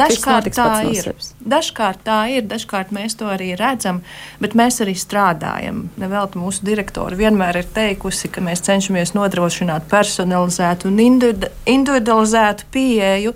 [0.00, 1.10] Dažkārt tā ir.
[1.40, 4.02] Dažkārt tā ir, dažkārt mēs to arī redzam,
[4.42, 5.88] bet mēs arī strādājam.
[6.00, 13.34] Nevelti mūsu direktori vienmēr ir teikusi, ka mēs cenšamies nodrošināt personalizētu un individualizētu pieeju,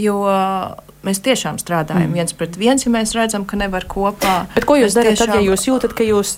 [0.00, 0.22] jo
[1.00, 2.16] Mēs tiešām strādājam mm.
[2.18, 4.34] viens pret viens, ja mēs redzam, ka nevar kopā.
[4.52, 5.30] Bet ko jūs darat tiešām...
[5.30, 6.32] tad, ja jūs jūtat, ka jūs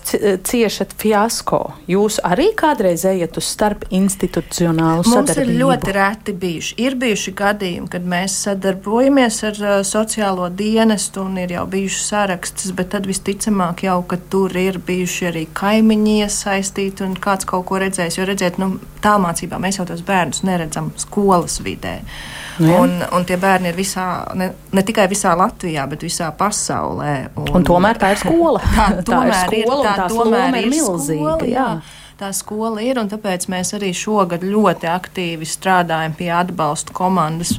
[0.46, 1.58] ciešat fiasko?
[1.90, 5.48] Jūs arī kādreiz ejat uz starp institucionālu Mums sadarbību?
[5.48, 6.76] Mums ir ļoti reti bijuši.
[6.84, 12.70] Ir bijuši gadījumi, kad mēs sadarbojamies ar uh, sociālo dienestu un ir jau bijuši sarakstas,
[12.78, 17.82] bet tad visticamāk jau, ka tur ir bijuši arī kaimiņi iesaistīti un kāds kaut ko
[17.82, 18.20] redzējis.
[18.20, 21.98] Jo redziet, nu, tālmācībā mēs jau tos bērnus neredzam skolas vidē.
[22.06, 22.76] Nu, ja.
[22.80, 24.06] un, un tie bērni ir visā,
[24.38, 27.16] ne, ne tikai visā Latvijā, bet visā pasaulē.
[27.40, 28.62] Un, un tomēr tā ir skola.
[28.76, 31.36] Tā, tā ir skola, ir, tā, tā tomēr ir milzīga.
[31.36, 31.66] Skola, jā.
[31.80, 37.56] Jā tā skola ir, un tāpēc mēs arī šogad ļoti aktīvi strādājam pie atbalsta komandas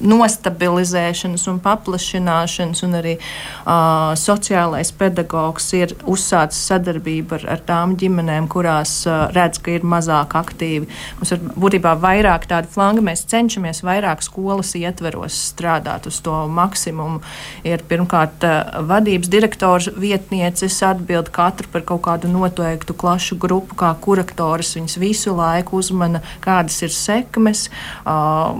[0.00, 8.48] nostabilizēšanas un paplašināšanas, un arī uh, sociālais pedagogs ir uzsācis sadarbību ar, ar tām ģimenēm,
[8.52, 10.88] kurās uh, redz, ka ir mazāk aktīvi.
[11.20, 17.22] Mums ir būtībā vairāk tādu flangu, mēs cenšamies vairāk skolas ietveros strādāt uz to maksimumu.
[17.66, 23.94] Ir pirmkārt uh, vadības direktors vietnieces atbild katru par kaut kādu noteiktu klašu grupu, kā
[24.02, 27.66] kuraktoris viņas visu laiku uzmana, kādas ir sekmes.
[28.04, 28.52] Uh,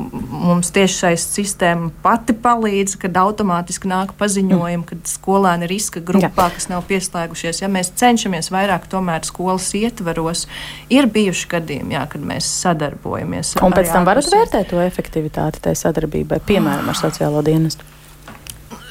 [0.47, 6.71] mums tiešais sistēma pati palīdz, kad automātiski nāk paziņojumi, kad skolēni ir riska grupā, kas
[6.73, 7.63] nav pieslēgušies.
[7.65, 10.47] Ja mēs cenšamies vairāk tomēr skolas ietvaros,
[10.93, 13.57] ir bijuši gadījumi, jā, kad mēs sadarbojamies.
[13.65, 17.96] Un pēc tam varat vērtēt to efektivitāti tai sadarbībai, piemēram, ar sociālo dienestu.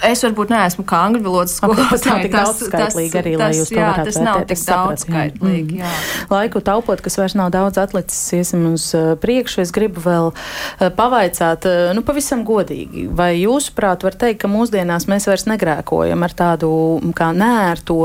[0.04, 1.88] Es varbūt neesmu kā angļu valodas skolotāja.
[1.93, 4.28] Tas nav tik daudzskaitlīgi arī, lai jūs to jā, varētu tas vērtēt.
[4.28, 5.91] nav tik daudzskaitlīgi, jā.
[5.91, 6.26] Mm.
[6.34, 9.62] Laiku taupot, kas vairs nav daudz atlicis, iesim uz uh, priekšu.
[9.64, 15.08] Es gribu vēl uh, pavaicāt, uh, nu, pavisam godīgi, vai jūsuprāt var teikt, ka mūsdienās
[15.12, 16.72] mēs vairs negrēkojam ar tādu
[17.16, 18.00] kā nērto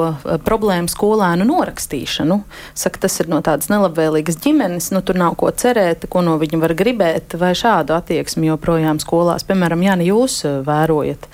[0.46, 2.38] problēmu skolēnu norakstīšanu?
[2.78, 6.62] Saka, tas ir no tādas nelabvēlīgas ģimenes, nu, tur nav ko cerēt, ko no viņa
[6.62, 11.28] var gribēt, vai šādu attieksmi joprojām skolās, piemēram, Jāni, jūs vērojat?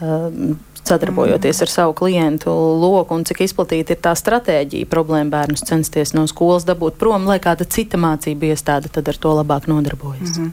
[0.00, 6.14] Um, sadarbojoties ar savu klientu loku, un cik izplatīta ir tā stratēģija problēmu bērnus censties
[6.16, 10.38] no skolas dabūt prom, lai kāda cita mācība iestāde tad ar to labāk nodarbojas.
[10.38, 10.50] Mm -hmm.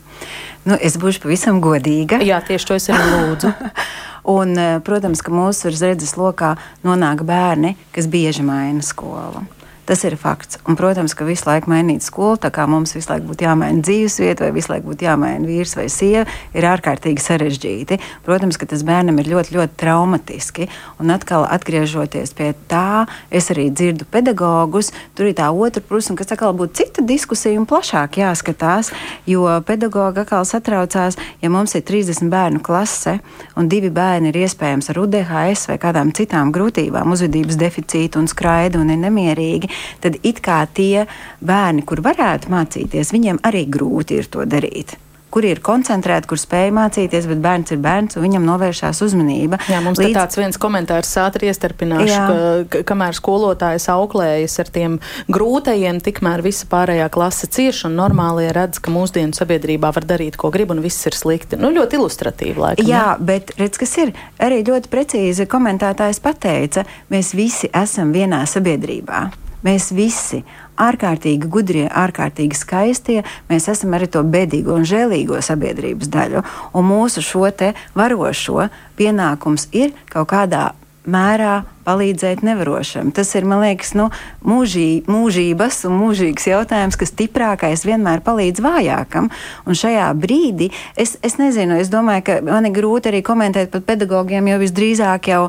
[0.66, 2.22] nu, es būšu pavisam godīga.
[2.22, 3.54] Jā, tieši to es arī lūdzu.
[4.38, 9.46] un, eh, protams, ka mūsu redzes lokā nonāk bērni, kas bieži maina skolu.
[9.88, 10.58] Tas ir fakts.
[10.68, 14.44] Un, protams, ka visu laiku mainīt skolu, tā kā mums visu laiku būtu jāmaina dzīvesvieta
[14.44, 17.98] vai visu laiku būtu jāmaina vīrs vai sieva, ir ārkārtīgi sarežģīti.
[18.26, 20.68] Protams, ka tas bērnam ir ļoti, ļoti traumatiski.
[21.00, 26.36] Un atkal atgriežoties pie tā, es arī dzirdu pedagogus, tur ir tā otra puse, kas
[26.36, 28.92] atkal būtu cita diskusija un plašāk jāskatās,
[29.24, 33.22] jo pedagogi atkal satraucās, ja mums ir 30 bērnu klase
[33.56, 38.84] un divi bērni ir iespējams ar UDHS vai kādām citām grūtībām, uzvedības deficītu un skraidu
[38.84, 41.08] un ir nemierīgi tad it kā tie
[41.42, 44.98] bērni, kur varētu mācīties, viņiem arī grūti ir to darīt
[45.38, 49.60] kur ir koncentrēti, kur spēj mācīties, bet bērns ir bērns un viņam novēršās uzmanība.
[49.70, 50.16] Jā, mums Līdz...
[50.16, 52.24] tāds viens komentārs ātri iestarpināšu, Jā.
[52.72, 54.98] ka kamēr skolotājs auklējas ar tiem
[55.30, 60.52] grūtajiem, tikmēr visa pārējā klase cieš un normālie redz, ka mūsdienu sabiedrībā var darīt, ko
[60.54, 61.60] grib un viss ir slikti.
[61.60, 62.88] Nu, ļoti ilustratīvi laikam.
[62.88, 63.28] Jā, ne?
[63.28, 69.28] bet redz, kas ir arī ļoti precīzi komentētājs pateica, mēs visi esam vienā sabiedrībā.
[69.68, 70.44] Mēs visi
[70.80, 76.44] ārkārtīgi gudrie, ārkārtīgi skaistie, mēs esam arī to bedīgo un žēlīgo sabiedrības daļu.
[76.78, 80.70] Un mūsu šo te varošo pienākums ir kaut kādā
[81.08, 83.12] mērā palīdzēt nevarošam.
[83.16, 84.10] Tas ir, man liekas, nu,
[84.48, 89.32] mūžī, mūžības un mūžīgs jautājums, ka stiprākais vienmēr palīdz vājākam.
[89.66, 93.86] Un šajā brīdī es, es nezinu, es domāju, ka man ir grūti arī komentēt par
[93.88, 95.46] pedagogiem, jo visdrīzāk jau.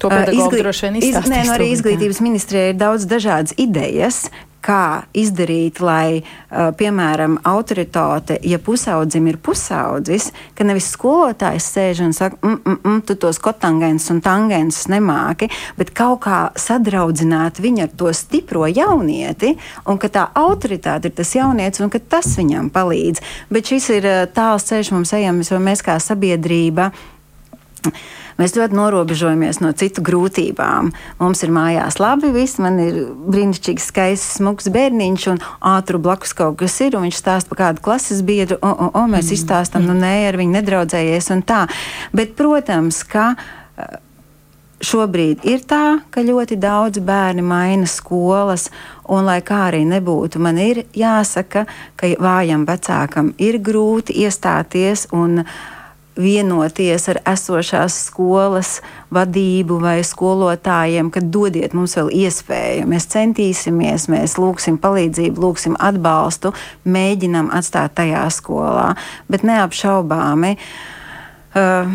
[0.00, 1.26] To pedagoģi droši vien izstāstīs.
[1.26, 4.24] Iz, nē, no arī izglītības ministrijai ir daudz dažādas idejas,
[4.60, 12.12] kā izdarīt, lai, uh, piemēram, autoritāte, ja pusaudzim ir pusaudzis, ka nevis skolotājs sēž un
[12.16, 15.48] saka, mm, mm, mm, tu tos kotangens un tangens nemāki,
[15.80, 19.54] bet kaut kā sadraudzināt viņu ar to stipro jaunieti,
[19.88, 23.24] un ka tā autoritāte ir tas jaunietis un ka tas viņam palīdz.
[23.50, 26.92] Bet šis ir uh, tāls ceļš mums ejams, jo mēs kā sabiedrība.
[28.40, 30.90] Mēs ļoti norobežojamies no citu grūtībām.
[31.20, 35.40] Mums ir mājās labi, viss, man ir brīnišķīgs, skaists, smuks bērniņš, un
[35.74, 39.06] ātru blakus kaut kas ir, un viņš stāsta par kādu klases biedru, o, o, o
[39.10, 39.36] mēs mm.
[39.36, 41.66] izstāstam, nu nē, ar viņu nedraudzējies un tā.
[42.16, 43.34] Bet, protams, ka
[44.80, 48.68] šobrīd ir tā, ka ļoti daudz bērni maina skolas,
[49.10, 51.66] un lai kā arī nebūtu, man ir jāsaka,
[52.00, 55.42] ka vājam vecākam ir grūti iestāties un
[56.18, 58.78] vienoties ar esošās skolas
[59.14, 62.86] vadību vai skolotājiem, ka dodiet mums vēl iespēju.
[62.90, 66.54] Mēs centīsimies, mēs lūgsim palīdzību, lūgsim atbalstu,
[66.84, 68.94] mēģinam atstāt tajā skolā,
[69.30, 70.56] bet neapšaubāmi.
[71.50, 71.94] Uh,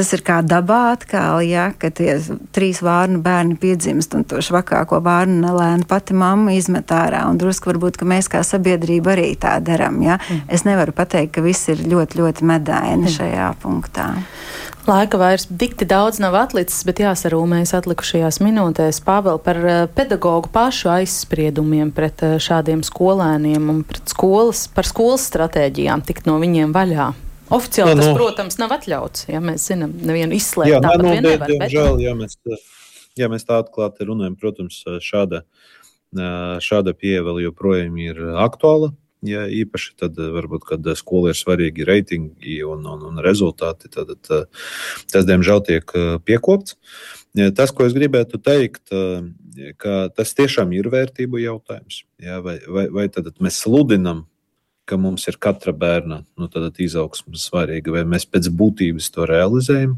[0.00, 2.16] tas ir kā dabā atkal, ja, ka tie
[2.56, 7.26] trīs vārnu bērni piedzimst un to švakāko vārnu nelēnu pati mamma izmet ārā.
[7.28, 10.00] Un drusku varbūt, ka mēs kā sabiedrība arī tā darām.
[10.04, 10.16] Ja.
[10.24, 10.48] Mm.
[10.48, 13.14] Es nevaru pateikt, ka viss ir ļoti, ļoti medaini mm.
[13.18, 14.10] šajā punktā.
[14.88, 20.90] Laika vairs dikti daudz nav atlicis, bet jāsarūmējas atlikušajās minūtēs Pāvēl par eh, pedagoģu pašu
[20.96, 27.10] aizspriedumiem pret eh, šādiem skolēniem un pret skolas, par skolas stratēģijām tikt no viņiem vaļā.
[27.50, 28.14] Oficiāli no, tas, no.
[28.18, 29.26] protams, nav atļauts.
[29.30, 30.70] Ja mēs zinām, nevienu izslēgt.
[30.70, 31.50] Jā, tāpat no, vien nevar.
[31.50, 32.04] Diemžēl, bet...
[32.04, 32.38] ja, mēs,
[33.18, 35.42] ja mēs tā atklāti runājam, protams, šāda,
[36.62, 38.92] šāda pieeja vēl joprojām ir aktuāla.
[39.26, 44.48] Ja, īpaši tad, varbūt, kad skolai ir svarīgi reitingi un, un, un rezultāti, tad, tad
[45.12, 45.92] tas, diemžēl, tiek
[46.24, 46.78] piekopts.
[47.58, 48.94] Tas, ko es gribētu teikt,
[49.76, 52.04] ka tas tiešām ir vērtību jautājums.
[52.22, 54.24] Ja, vai, vai, vai tad mēs sludinam
[54.90, 56.50] ka mums ir katra bērna nu,
[56.82, 59.96] izaugsme svarīga, vai mēs pēc būtības to realizējam.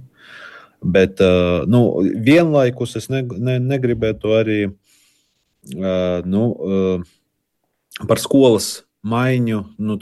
[0.83, 9.61] Bet uh, nu, vienlaikus es ne, ne, negribētu arī uh, nu, uh, par skolas maiņu
[9.83, 9.97] nu,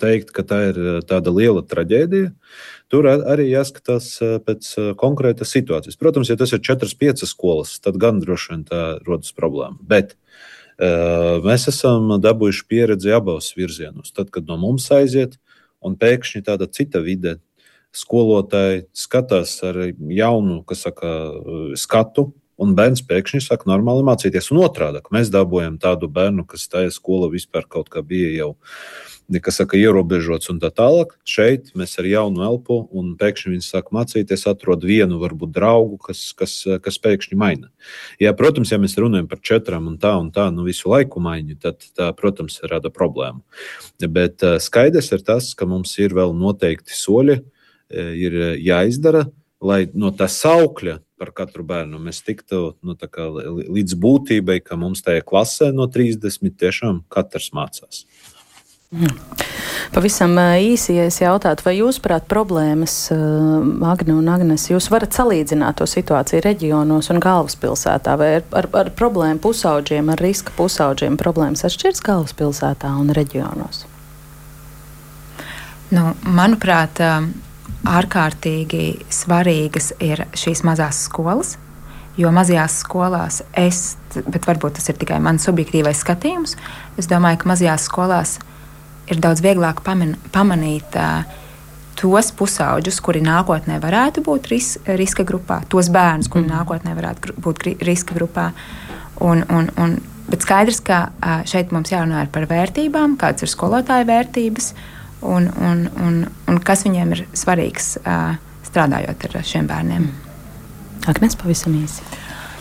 [0.00, 2.30] teikt, ka tā ir tāda liela traģēdija.
[2.92, 4.06] Tur arī jāskatās
[4.46, 4.70] pēc
[5.00, 5.98] konkrētas situācijas.
[6.00, 9.76] Protams, ja tas ir 4-5 skolas, tad gan droši vien tā rodas problēma.
[9.84, 10.14] Bet
[11.44, 14.12] Mēs esam dabūjuši pieredzi abos virzienos.
[14.14, 15.38] Tad, kad no mums aiziet,
[15.84, 17.38] un pēkšņi tāda cita vide,
[17.94, 19.78] skolotāji skatās ar
[20.10, 21.12] jaunu saka,
[21.78, 24.50] skatu, un bērns pēkšņi sāk normāli mācīties.
[24.54, 28.50] Un otrādi, mēs dabūjam tādu bērnu, kas tajā skolā vispār kaut kā bija jau
[29.44, 31.14] kas saka, ierobežots un tā tālāk.
[31.28, 36.26] Šeit mēs ar jaunu elpu, un pēkšņi viņi sāk mācīties, atrod vienu, varbūt draugu, kas,
[36.36, 37.70] kas, kas pēkšņi maina.
[38.22, 41.58] Jā, protams, ja mēs runājam par četrām un tā un tā, nu visu laiku maiņu,
[41.62, 43.42] tad tā, protams, rada problēmu.
[44.04, 47.40] Bet skaidrs ir tas, ka mums ir vēl noteikti soļi,
[47.94, 49.26] ir jāizdara,
[49.64, 55.22] lai no tā saukļa par katru bērnu mēs tiktu nu, līdz būtībai, ka mums tajā
[55.26, 58.04] klasē no 30 tiešām katrs mācās.
[59.94, 65.78] Pavisam īsi, ja es jautātu, vai jūs, prāt, problēmas, Agne un Agnes, jūs varat salīdzināt
[65.78, 71.66] to situāciju reģionos un galvaspilsētā, vai ar, ar, ar problēmu pusauģiem, ar riska pusauģiem problēmas
[71.68, 73.84] atšķiras galvaspilsētā un reģionos?
[75.94, 76.98] Nu, manuprāt,
[77.84, 81.54] ārkārtīgi svarīgas ir šīs mazās skolas,
[82.18, 86.56] jo mazajās skolās es, bet varbūt tas ir tikai mans subjektīvais skatījums,
[86.98, 88.34] es domāju, ka mazajās skolās
[89.10, 91.24] ir daudz vieglāk paman, pamanīt uh,
[91.98, 96.56] tos pusauģus, kuri nākotnē varētu būt ris, riska grupā, tos bērnus, kuri mm.
[96.56, 98.50] nākotnē varētu būt riska grupā.
[99.24, 99.96] Un, un, un,
[100.28, 104.72] bet skaidrs, ka uh, šeit mums jārunā par vērtībām, kādas ir skolotāja vērtības
[105.22, 108.34] un, un, un, un kas viņiem ir svarīgs uh,
[108.66, 110.10] strādājot ar šiem bērniem.
[110.10, 110.20] Mm.
[111.12, 112.04] Agnēs pavisam īsi.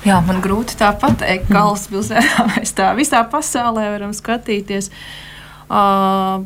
[0.03, 4.91] Jā, man grūti tā pateikt, ka galvaspilsētā mēs tā visā pasaulē varam skatīties.
[4.91, 5.32] Uh,
[5.73, 6.43] Uh,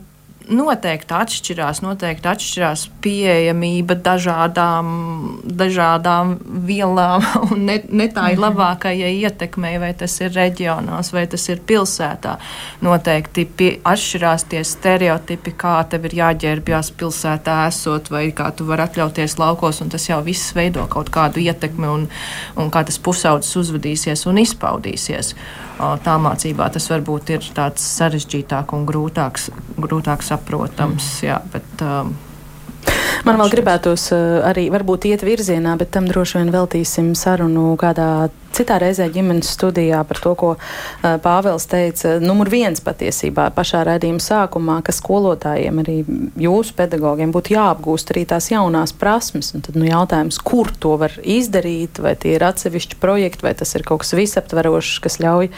[0.47, 4.87] noteikti atšķirās, noteikti atšķirās pieejamība dažādām,
[5.43, 6.35] dažādām
[6.67, 8.45] vielām un ne, ne tā ir mhm.
[8.45, 12.37] labākajai ietekmei, vai tas ir reģionos, vai tas ir pilsētā.
[12.85, 18.87] Noteikti pie, atšķirās tie stereotipi, kā tev ir jāģērbjās pilsētā esot, vai kā tu vari
[18.87, 22.07] atļauties laukos, un tas jau viss veido kaut kādu ietekmi un,
[22.57, 25.35] un kā tas pusaudzis uzvedīsies un izpaudīsies
[25.77, 31.09] tā mācībā tas varbūt ir tāds sarežģītāk un grūtāks, grūtāk saprotams.
[31.25, 32.15] Jā, bet, um,
[33.27, 34.09] Man vēl gribētos
[34.47, 39.99] arī varbūt iet virzienā, bet tam droši vien veltīsim sarunu kādā citā reizē ģimenes studijā
[40.07, 42.17] par to, ko uh, Pāvils teica.
[42.23, 45.97] Numur viens patiesībā pašā raidījuma sākumā, ka skolotājiem, arī
[46.41, 49.53] jūsu pedagogiem būtu jāapgūst arī tās jaunās prasmes.
[49.57, 53.73] Un tad nu, jautājums, kur to var izdarīt, vai tie ir atsevišķi projekti, vai tas
[53.77, 55.51] ir kaut kas visaptverošs, kas ļauj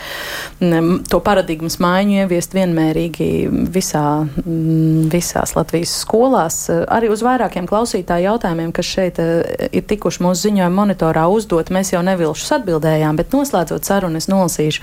[0.65, 3.29] m, to paradigmas maiņu ieviest vienmērīgi
[3.71, 4.05] visā,
[4.43, 6.65] m, visās Latvijas skolās.
[6.69, 9.39] Arī uz vairākiem klausītāju jautājumiem, kas šeit uh,
[9.71, 14.27] ir tikuši mūsu ziņojuma monitorā uzdot, mēs jau nevilšus atbildēt dzirdējām, bet noslēdzot sarunu, es
[14.29, 14.81] nolasīšu,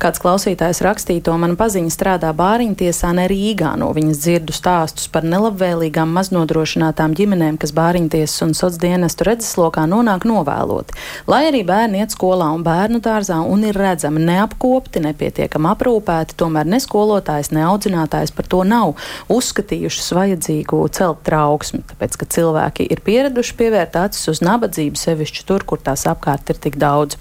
[0.00, 3.74] kāds klausītājs rakstīto mana paziņa strādā bāriņtiesā ne Rīgā.
[3.78, 10.24] No viņas dzirdu stāstus par nelabvēlīgām maznodrošinātām ģimenēm, kas bāriņtiesas un sociālās dienestu redzeslokā nonāk
[10.28, 10.96] novēloti.
[11.28, 16.68] Lai arī bērni iet skolā un bērnu dārzā un ir redzami neapkopti, nepietiekami aprūpēti, tomēr
[16.72, 18.94] ne skolotājs, ne audzinātājs par to nav
[19.32, 25.64] uzskatījušas vajadzīgu celt trauksmi, tāpēc, ka cilvēki ir pieraduši pievērt acis uz nabadzību, sevišķi tur,
[25.68, 27.18] kur tās apkārt ir tik daudz.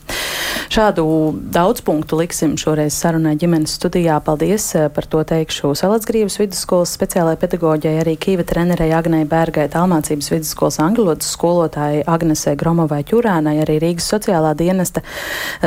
[0.72, 1.04] Šādu
[1.52, 4.18] daudz punktu liksim šoreiz sarunai ģimenes studijā.
[4.24, 10.32] Paldies eh, par to teikšu Salacgrības vidusskolas speciālajai pedagoģijai, arī Kīva trenerei Agnei Bērgai, Talmācības
[10.32, 15.04] vidusskolas angļulotas skolotājai Agnesei Gromovai Ķurānai, arī Rīgas sociālā dienesta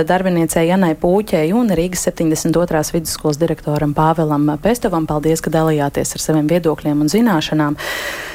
[0.08, 2.84] darbiniecei Janai Pūķei un Rīgas 72.
[2.96, 5.08] vidusskolas direktoram Pāvelam Pestovam.
[5.10, 7.76] Paldies, ka dalījāties ar saviem viedokļiem un zināšanām.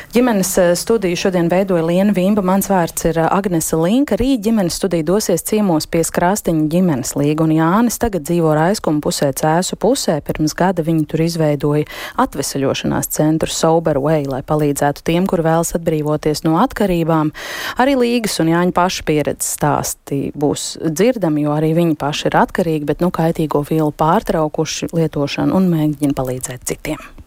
[0.10, 4.18] Ģimenes eh, studiju šodien veidoja Liena Vimba, mans vārds ir eh, Agnese Linka.
[4.20, 9.30] Rīt ģimenes studija dosies ciemos pie Krāstiņa ģimenes līga, un Jānis tagad dzīvo Raiskumu pusē
[9.36, 10.18] Cēsu pusē.
[10.26, 11.86] Pirms gada viņi tur izveidoja
[12.20, 17.32] atvesaļošanās centru Sober Way, lai palīdzētu tiem, kur vēlas atbrīvoties no atkarībām.
[17.80, 22.90] Arī Līgas un Jāņa paša pieredzes stāsti būs dzirdami, jo arī viņi paši ir atkarīgi,
[22.90, 27.20] bet nu kaitīgo vielu pārtraukuši lietošanu un mēģina palīdzēt citiem.